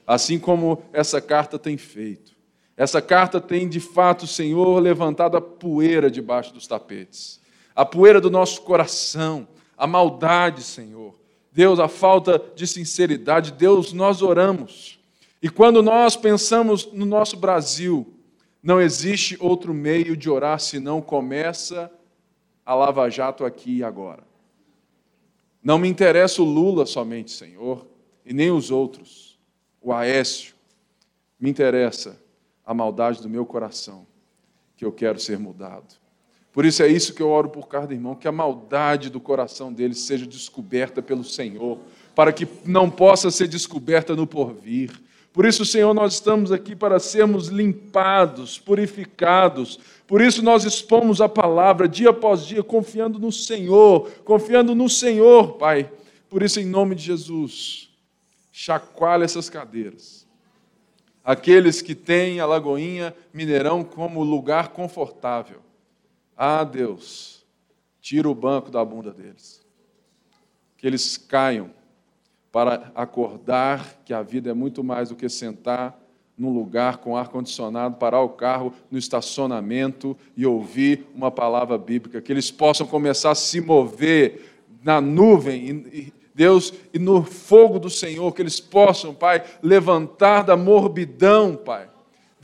[0.06, 2.34] assim como essa carta tem feito
[2.76, 7.40] essa carta tem, de fato, Senhor, levantado a poeira debaixo dos tapetes.
[7.74, 11.14] A poeira do nosso coração, a maldade, Senhor.
[11.52, 13.52] Deus, a falta de sinceridade.
[13.52, 14.98] Deus, nós oramos.
[15.44, 18.14] E quando nós pensamos no nosso Brasil,
[18.62, 21.92] não existe outro meio de orar senão começa
[22.64, 24.24] a Lava Jato aqui e agora.
[25.62, 27.86] Não me interessa o Lula somente, Senhor,
[28.24, 29.38] e nem os outros,
[29.82, 30.54] o Aécio.
[31.38, 32.18] Me interessa
[32.64, 34.06] a maldade do meu coração,
[34.78, 35.94] que eu quero ser mudado.
[36.54, 39.70] Por isso é isso que eu oro por cada irmão, que a maldade do coração
[39.70, 41.80] deles seja descoberta pelo Senhor,
[42.14, 44.90] para que não possa ser descoberta no porvir.
[45.34, 49.80] Por isso, Senhor, nós estamos aqui para sermos limpados, purificados.
[50.06, 55.54] Por isso nós expomos a palavra dia após dia, confiando no Senhor, confiando no Senhor,
[55.54, 55.90] Pai.
[56.30, 57.90] Por isso, em nome de Jesus,
[58.52, 60.24] chacoalha essas cadeiras.
[61.24, 65.64] Aqueles que têm a Lagoinha Mineirão como lugar confortável
[66.36, 67.44] ah, Deus,
[68.00, 69.64] tira o banco da bunda deles.
[70.76, 71.70] Que eles caiam
[72.54, 75.98] para acordar que a vida é muito mais do que sentar
[76.38, 82.22] num lugar com ar-condicionado, parar o carro no estacionamento e ouvir uma palavra bíblica.
[82.22, 88.32] Que eles possam começar a se mover na nuvem, Deus, e no fogo do Senhor,
[88.32, 91.88] que eles possam, Pai, levantar da morbidão, Pai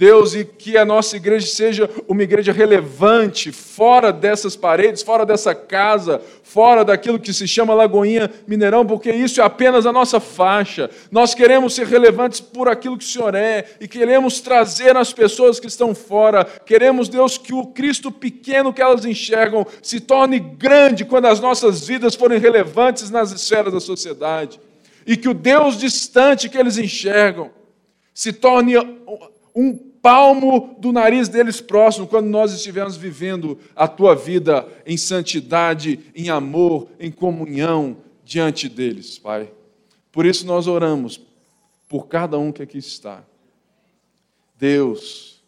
[0.00, 5.54] Deus, e que a nossa igreja seja uma igreja relevante, fora dessas paredes, fora dessa
[5.54, 10.88] casa, fora daquilo que se chama Lagoinha Mineirão, porque isso é apenas a nossa faixa.
[11.10, 15.60] Nós queremos ser relevantes por aquilo que o Senhor é e queremos trazer as pessoas
[15.60, 16.46] que estão fora.
[16.46, 21.86] Queremos, Deus, que o Cristo pequeno que elas enxergam se torne grande quando as nossas
[21.86, 24.58] vidas forem relevantes nas esferas da sociedade.
[25.06, 27.50] E que o Deus distante que eles enxergam
[28.14, 28.78] se torne
[29.54, 36.00] um palmo do nariz deles próximo, quando nós estivermos vivendo a tua vida em santidade,
[36.14, 39.52] em amor, em comunhão diante deles, Pai.
[40.10, 41.20] Por isso nós oramos
[41.88, 43.22] por cada um que aqui está.
[44.56, 45.42] Deus,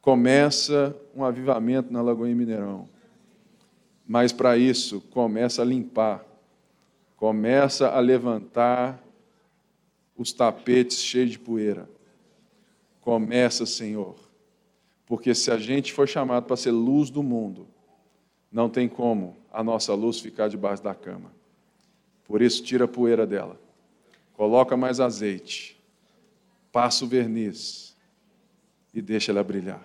[0.00, 2.88] começa um avivamento na Lagoinha Mineirão.
[4.06, 6.24] Mas para isso, começa a limpar,
[7.16, 9.02] começa a levantar
[10.16, 11.88] os tapetes cheios de poeira
[13.04, 14.14] Começa, Senhor,
[15.04, 17.66] porque se a gente for chamado para ser luz do mundo,
[18.50, 21.30] não tem como a nossa luz ficar debaixo da cama.
[22.24, 23.60] Por isso, tira a poeira dela,
[24.32, 25.78] coloca mais azeite,
[26.72, 27.94] passa o verniz
[28.94, 29.82] e deixa ela brilhar.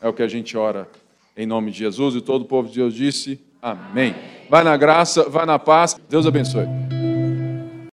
[0.00, 0.88] É o que a gente ora
[1.36, 4.14] em nome de Jesus e todo o povo de Deus disse: Amém.
[4.48, 5.96] Vai na graça, vai na paz.
[6.08, 6.66] Deus abençoe.